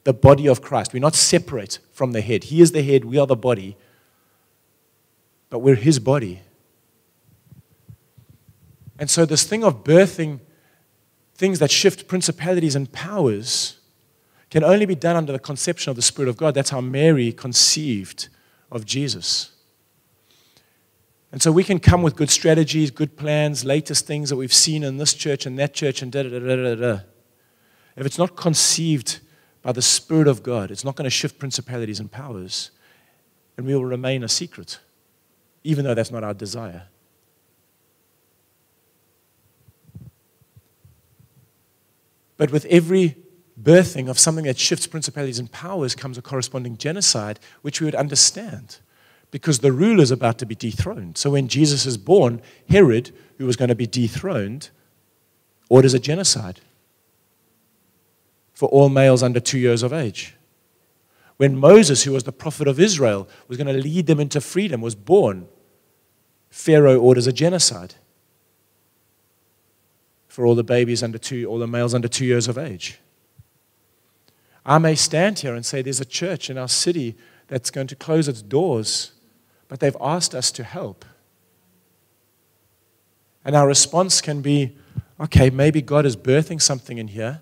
the 0.05 0.13
body 0.13 0.47
of 0.47 0.61
Christ. 0.61 0.93
We're 0.93 0.99
not 0.99 1.15
separate 1.15 1.79
from 1.91 2.13
the 2.13 2.21
head. 2.21 2.45
He 2.45 2.61
is 2.61 2.73
the 2.73 2.83
head, 2.83 3.07
we 3.07 3.17
are 3.17 3.27
the 3.27 3.35
body, 3.35 3.79
but 5.49 5.61
we're 5.61 5.75
his 5.75 5.99
body. 5.99 6.43
And 8.99 9.09
so, 9.09 9.25
this 9.25 9.45
thing 9.45 9.65
of 9.65 9.85
birthing 9.85 10.41
things 11.35 11.61
that 11.61 11.71
shift 11.71 12.09
principalities 12.09 12.77
and 12.77 12.93
powers 12.93 13.78
can 14.51 14.65
only 14.65 14.87
be 14.87 14.95
done 14.95 15.17
under 15.17 15.33
the 15.33 15.39
conception 15.39 15.91
of 15.91 15.97
the 15.97 16.03
Spirit 16.03 16.29
of 16.29 16.37
God. 16.37 16.55
That's 16.55 16.71
how 16.71 16.81
Mary 16.81 17.33
conceived 17.33 18.29
of 18.71 18.85
Jesus. 18.85 19.53
And 21.31 21.43
so 21.43 21.53
we 21.53 21.65
can 21.65 21.79
come 21.79 22.03
with 22.03 22.17
good 22.17 22.31
strategies, 22.31 22.91
good 22.91 23.17
plans, 23.17 23.65
latest 23.65 24.07
things 24.07 24.31
that 24.31 24.37
we've 24.37 24.53
seen 24.53 24.83
in 24.83 24.97
this 24.97 25.13
church 25.13 25.45
and 25.45 25.59
that 25.59 25.75
church 25.75 26.01
and 26.01 26.11
da 26.11 26.23
da 26.23 26.39
da 26.39 26.57
da 26.57 26.75
da. 26.75 27.01
If 27.97 28.07
it's 28.07 28.19
not 28.19 28.37
conceived 28.37 29.21
by 29.61 29.73
the 29.73 29.83
Spirit 29.83 30.29
of 30.29 30.43
God, 30.43 30.71
it's 30.71 30.85
not 30.85 30.97
going 30.97 31.05
to 31.05 31.11
shift 31.11 31.39
principalities 31.39 32.01
and 32.01 32.11
powers, 32.11 32.71
and 33.57 33.67
we 33.67 33.75
will 33.75 33.85
remain 33.85 34.23
a 34.23 34.29
secret, 34.29 34.79
even 35.65 35.85
though 35.85 35.95
that's 35.95 36.11
not 36.11 36.25
our 36.25 36.33
desire. 36.33 36.85
But 42.39 42.53
with 42.53 42.65
every 42.67 43.17
birthing 43.63 44.09
of 44.09 44.19
something 44.19 44.45
that 44.45 44.59
shifts 44.59 44.87
principalities 44.87 45.39
and 45.39 45.51
powers 45.51 45.95
comes 45.95 46.19
a 46.19 46.23
corresponding 46.23 46.77
genocide, 46.77 47.41
which 47.63 47.81
we 47.81 47.87
would 47.87 47.95
understand 47.95 48.79
because 49.31 49.59
the 49.59 49.73
ruler 49.73 50.03
is 50.03 50.11
about 50.11 50.39
to 50.39 50.47
be 50.47 50.55
dethroned. 50.55 51.19
So 51.19 51.31
when 51.31 51.49
Jesus 51.49 51.85
is 51.85 51.99
born, 51.99 52.41
Herod, 52.69 53.13
who 53.37 53.47
was 53.47 53.57
going 53.57 53.69
to 53.69 53.75
be 53.75 53.87
dethroned, 53.87 54.71
orders 55.69 55.95
a 55.95 55.99
genocide 55.99 56.61
for 58.55 58.69
all 58.71 58.89
males 58.89 59.23
under 59.23 59.41
two 59.41 59.59
years 59.59 59.83
of 59.83 59.93
age. 59.93 60.35
When 61.37 61.57
Moses, 61.57 62.03
who 62.03 62.13
was 62.13 62.25
the 62.25 62.33
prophet 62.33 62.67
of 62.67 62.81
Israel, 62.81 63.29
was 63.47 63.57
going 63.57 63.73
to 63.73 63.81
lead 63.81 64.07
them 64.07 64.19
into 64.19 64.41
freedom, 64.41 64.81
was 64.81 64.95
born, 64.95 65.47
Pharaoh 66.51 66.99
orders 66.99 67.27
a 67.27 67.33
genocide 67.33 67.95
for 70.27 70.47
all 70.47 70.55
the 70.55 70.65
babies 70.65 71.03
under 71.03 71.19
two, 71.19 71.47
all 71.47 71.59
the 71.59 71.67
males 71.67 71.95
under 71.95 72.09
two 72.09 72.25
years 72.25 72.49
of 72.49 72.59
age. 72.59 72.99
I 74.69 74.77
may 74.77 74.95
stand 74.95 75.39
here 75.39 75.55
and 75.55 75.65
say 75.65 75.81
there's 75.81 76.01
a 76.01 76.05
church 76.05 76.51
in 76.51 76.59
our 76.59 76.69
city 76.69 77.17
that's 77.47 77.71
going 77.71 77.87
to 77.87 77.97
close 77.97 78.29
its 78.29 78.43
doors, 78.43 79.13
but 79.67 79.81
they've 79.81 79.97
asked 79.99 80.35
us 80.35 80.53
to 80.53 80.63
help. 80.63 81.07
And 83.47 83.57
our 83.57 83.67
response 83.67 84.21
can 84.21 84.43
be 84.43 84.77
okay, 85.19 85.49
maybe 85.49 85.81
God 85.81 86.05
is 86.05 86.17
birthing 86.17 86.61
something 86.61 86.99
in 86.99 87.09
here, 87.09 87.41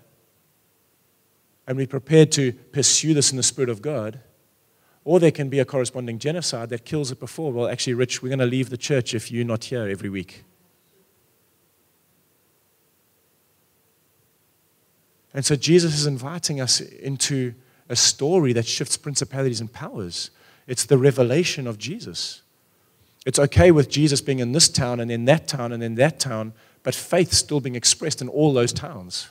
and 1.67 1.75
we're 1.75 1.85
prepared 1.85 2.31
to 2.31 2.53
pursue 2.53 3.13
this 3.13 3.29
in 3.31 3.37
the 3.37 3.43
Spirit 3.43 3.69
of 3.69 3.81
God. 3.81 4.21
Or 5.03 5.19
there 5.19 5.31
can 5.31 5.49
be 5.49 5.59
a 5.59 5.65
corresponding 5.65 6.19
genocide 6.19 6.69
that 6.69 6.85
kills 6.85 7.11
it 7.11 7.19
before. 7.19 7.51
Well, 7.51 7.67
actually, 7.67 7.93
Rich, 7.93 8.23
we're 8.23 8.29
going 8.29 8.39
to 8.39 8.45
leave 8.45 8.69
the 8.69 8.77
church 8.77 9.13
if 9.13 9.31
you're 9.31 9.45
not 9.45 9.65
here 9.65 9.87
every 9.87 10.09
week. 10.09 10.43
And 15.37 15.45
so 15.45 15.55
Jesus 15.55 15.93
is 15.93 16.07
inviting 16.07 16.59
us 16.59 16.81
into 16.81 17.53
a 17.89 17.95
story 17.95 18.53
that 18.53 18.65
shifts 18.65 18.97
principalities 18.97 19.61
and 19.61 19.71
powers. 19.71 20.31
It's 20.65 20.83
the 20.83 20.97
revelation 20.97 21.67
of 21.67 21.77
Jesus. 21.77 22.41
It's 23.23 23.37
okay 23.37 23.69
with 23.69 23.87
Jesus 23.87 24.19
being 24.19 24.39
in 24.39 24.53
this 24.53 24.67
town 24.67 24.99
and 24.99 25.11
in 25.11 25.25
that 25.25 25.47
town 25.47 25.71
and 25.71 25.83
in 25.83 25.93
that 25.93 26.19
town, 26.19 26.53
but 26.81 26.95
faith 26.95 27.33
still 27.33 27.59
being 27.59 27.75
expressed 27.75 28.19
in 28.19 28.29
all 28.29 28.51
those 28.51 28.73
towns. 28.73 29.29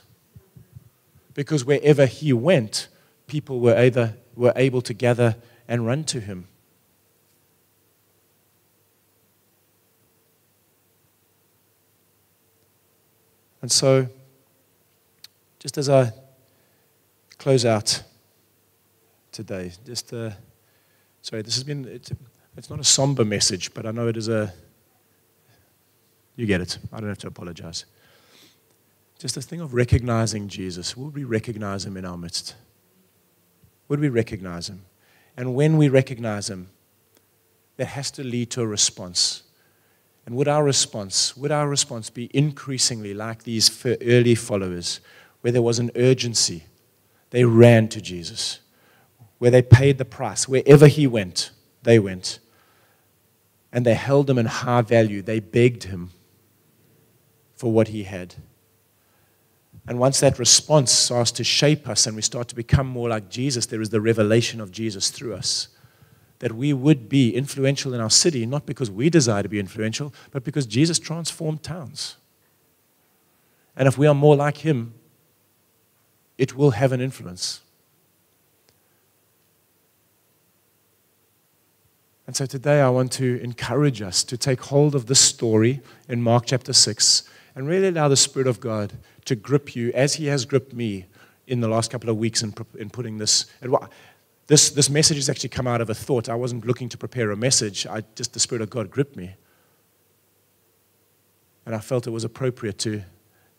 Because 1.33 1.65
wherever 1.65 2.05
he 2.05 2.31
went, 2.31 2.87
people 3.27 3.59
were, 3.59 3.77
either, 3.77 4.15
were 4.33 4.53
able 4.55 4.81
to 4.83 4.93
gather 4.93 5.35
and 5.67 5.85
run 5.85 6.05
to 6.05 6.21
him. 6.21 6.47
And 13.61 13.69
so, 13.69 14.07
just 15.59 15.77
as 15.77 15.89
I 15.89 16.11
close 17.37 17.65
out 17.65 18.03
today, 19.31 19.71
just 19.85 20.13
uh, 20.13 20.31
sorry, 21.21 21.41
this 21.41 21.55
has 21.55 21.63
been, 21.63 21.85
it's, 21.85 22.11
it's 22.55 22.69
not 22.69 22.79
a 22.79 22.83
somber 22.83 23.25
message, 23.25 23.73
but 23.73 23.85
I 23.85 23.91
know 23.91 24.07
it 24.07 24.17
is 24.17 24.27
a, 24.27 24.53
you 26.35 26.45
get 26.45 26.61
it. 26.61 26.77
I 26.93 26.99
don't 26.99 27.09
have 27.09 27.17
to 27.19 27.27
apologize. 27.27 27.85
Just 29.19 29.35
this 29.35 29.45
thing 29.45 29.61
of 29.61 29.73
recognizing 29.73 30.47
Jesus. 30.47 30.95
Would 30.95 31.15
we 31.15 31.23
recognize 31.23 31.85
him 31.85 31.97
in 31.97 32.05
our 32.05 32.17
midst? 32.17 32.55
Would 33.87 33.99
we 33.99 34.09
recognize 34.09 34.69
him? 34.69 34.85
And 35.35 35.55
when 35.55 35.77
we 35.77 35.89
recognize 35.89 36.49
him, 36.49 36.69
that 37.77 37.85
has 37.85 38.11
to 38.11 38.23
lead 38.23 38.51
to 38.51 38.61
a 38.61 38.67
response. 38.67 39.43
And 40.25 40.35
would 40.35 40.47
our 40.47 40.63
response, 40.63 41.37
would 41.37 41.51
our 41.51 41.69
response 41.69 42.09
be 42.09 42.29
increasingly 42.33 43.13
like 43.13 43.43
these 43.43 43.85
early 43.85 44.35
followers, 44.35 44.99
where 45.47 45.53
there 45.53 45.61
was 45.61 45.79
an 45.79 45.91
urgency? 45.95 46.65
They 47.29 47.45
ran 47.45 47.87
to 47.87 48.01
Jesus. 48.01 48.59
Where 49.37 49.49
they 49.49 49.61
paid 49.61 49.97
the 49.97 50.03
price. 50.03 50.45
Wherever 50.45 50.87
he 50.87 51.07
went, 51.07 51.51
they 51.83 51.99
went. 51.99 52.39
And 53.71 53.85
they 53.85 53.93
held 53.93 54.29
him 54.29 54.37
in 54.37 54.45
high 54.45 54.81
value. 54.81 55.21
They 55.21 55.39
begged 55.39 55.83
him 55.83 56.09
for 57.55 57.71
what 57.71 57.87
he 57.87 58.03
had. 58.03 58.35
And 59.87 59.99
once 59.99 60.19
that 60.19 60.37
response 60.37 60.91
starts 60.91 61.31
to 61.31 61.45
shape 61.45 61.87
us 61.87 62.05
and 62.07 62.17
we 62.17 62.23
start 62.23 62.49
to 62.49 62.55
become 62.55 62.87
more 62.87 63.07
like 63.07 63.29
Jesus, 63.29 63.67
there 63.67 63.79
is 63.79 63.89
the 63.89 64.01
revelation 64.01 64.59
of 64.59 64.73
Jesus 64.73 65.09
through 65.11 65.33
us. 65.33 65.69
That 66.39 66.51
we 66.51 66.73
would 66.73 67.07
be 67.07 67.33
influential 67.33 67.93
in 67.93 68.01
our 68.01 68.09
city, 68.09 68.45
not 68.45 68.65
because 68.65 68.91
we 68.91 69.09
desire 69.09 69.43
to 69.43 69.47
be 69.47 69.61
influential, 69.61 70.13
but 70.31 70.43
because 70.43 70.65
Jesus 70.65 70.99
transformed 70.99 71.63
towns. 71.63 72.17
And 73.77 73.87
if 73.87 73.97
we 73.97 74.07
are 74.07 74.13
more 74.13 74.35
like 74.35 74.57
him, 74.57 74.93
it 76.37 76.55
will 76.55 76.71
have 76.71 76.91
an 76.91 77.01
influence. 77.01 77.61
And 82.27 82.35
so 82.35 82.45
today 82.45 82.81
I 82.81 82.89
want 82.89 83.13
to 83.13 83.39
encourage 83.41 84.01
us 84.01 84.23
to 84.25 84.37
take 84.37 84.61
hold 84.63 84.95
of 84.95 85.05
this 85.05 85.19
story 85.19 85.81
in 86.09 86.21
Mark 86.21 86.43
chapter 86.45 86.73
6 86.73 87.23
and 87.55 87.67
really 87.67 87.87
allow 87.87 88.09
the 88.09 88.17
Spirit 88.17 88.47
of 88.47 88.59
God 88.59 88.93
to 89.25 89.35
grip 89.35 89.75
you 89.75 89.91
as 89.93 90.15
He 90.15 90.25
has 90.27 90.45
gripped 90.45 90.73
me 90.73 91.05
in 91.47 91.61
the 91.61 91.69
last 91.69 91.89
couple 91.89 92.09
of 92.09 92.17
weeks 92.17 92.43
in, 92.43 92.53
in 92.77 92.89
putting 92.89 93.17
this. 93.17 93.45
This, 94.47 94.69
this 94.69 94.89
message 94.89 95.17
has 95.17 95.29
actually 95.29 95.49
come 95.49 95.67
out 95.67 95.81
of 95.81 95.89
a 95.89 95.93
thought. 95.93 96.29
I 96.29 96.35
wasn't 96.35 96.65
looking 96.65 96.87
to 96.89 96.97
prepare 96.97 97.31
a 97.31 97.37
message, 97.37 97.87
I, 97.87 98.03
just 98.15 98.33
the 98.33 98.39
Spirit 98.39 98.61
of 98.61 98.69
God 98.69 98.91
gripped 98.91 99.15
me. 99.15 99.35
And 101.65 101.75
I 101.75 101.79
felt 101.79 102.07
it 102.07 102.11
was 102.11 102.23
appropriate 102.23 102.77
to 102.79 103.03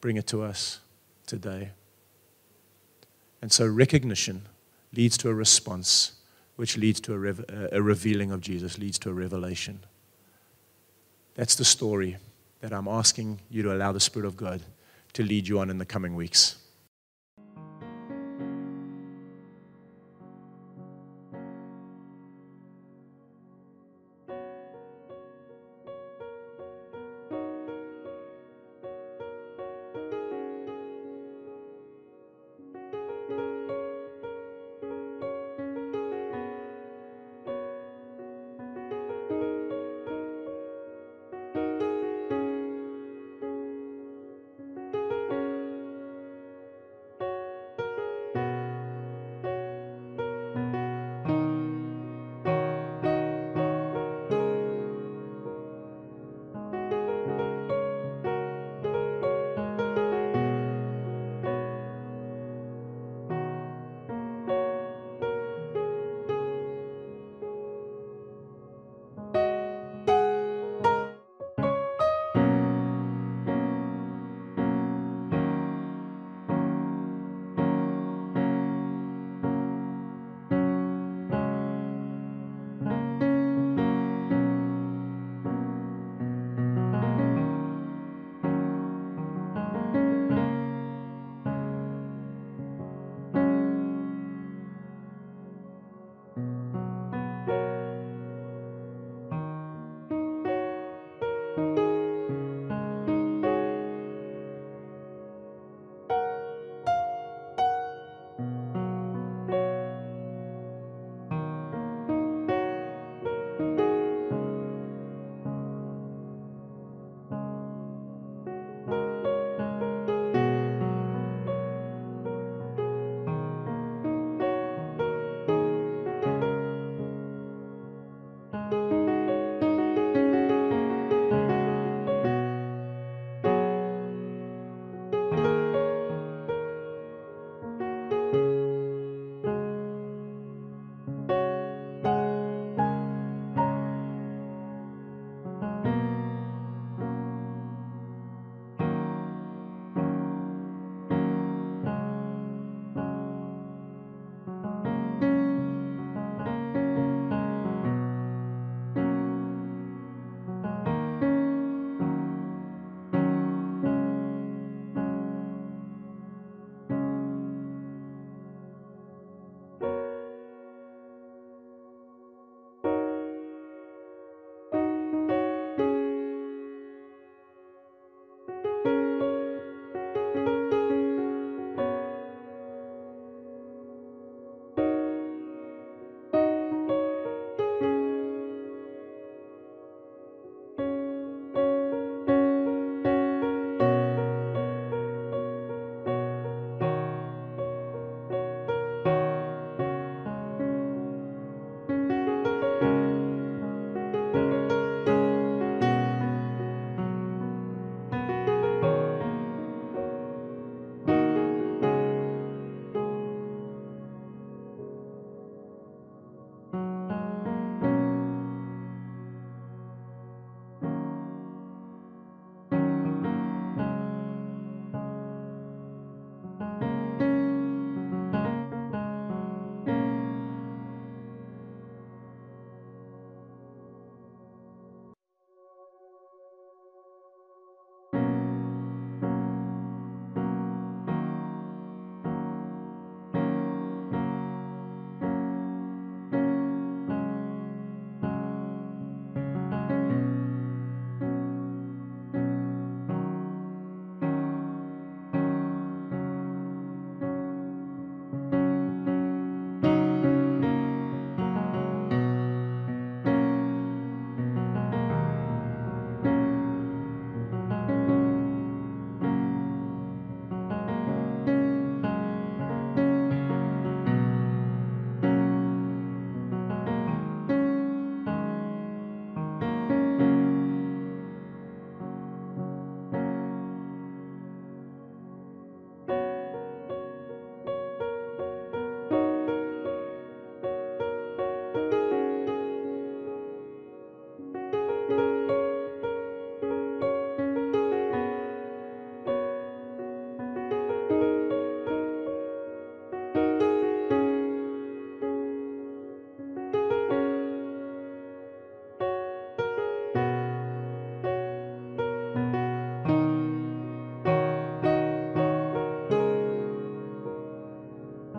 bring 0.01 0.17
it 0.17 0.27
to 0.29 0.43
us 0.43 0.81
today. 1.27 1.73
And 3.41 3.53
so 3.53 3.67
recognition 3.67 4.49
leads 4.95 5.17
to 5.19 5.29
a 5.29 5.35
response, 5.35 6.13
which 6.57 6.77
leads 6.77 7.01
to 7.03 7.15
a, 7.15 7.77
a 7.77 7.83
revealing 7.83 8.33
of 8.33 8.41
Jesus, 8.41 8.79
leads 8.79 8.99
to 9.01 9.11
a 9.11 9.13
revelation. 9.13 9.81
That's 11.35 11.55
the 11.55 11.65
story 11.65 12.17
that 12.61 12.73
I'm 12.73 12.89
asking 12.89 13.41
you 13.49 13.63
to 13.63 13.73
allow 13.73 13.93
the 13.93 14.01
Spirit 14.01 14.27
of 14.27 14.37
God 14.37 14.63
to 15.13 15.23
lead 15.23 15.47
you 15.47 15.61
on 15.61 15.71
in 15.71 15.79
the 15.79 15.85
coming 15.85 16.15
weeks. 16.15 16.57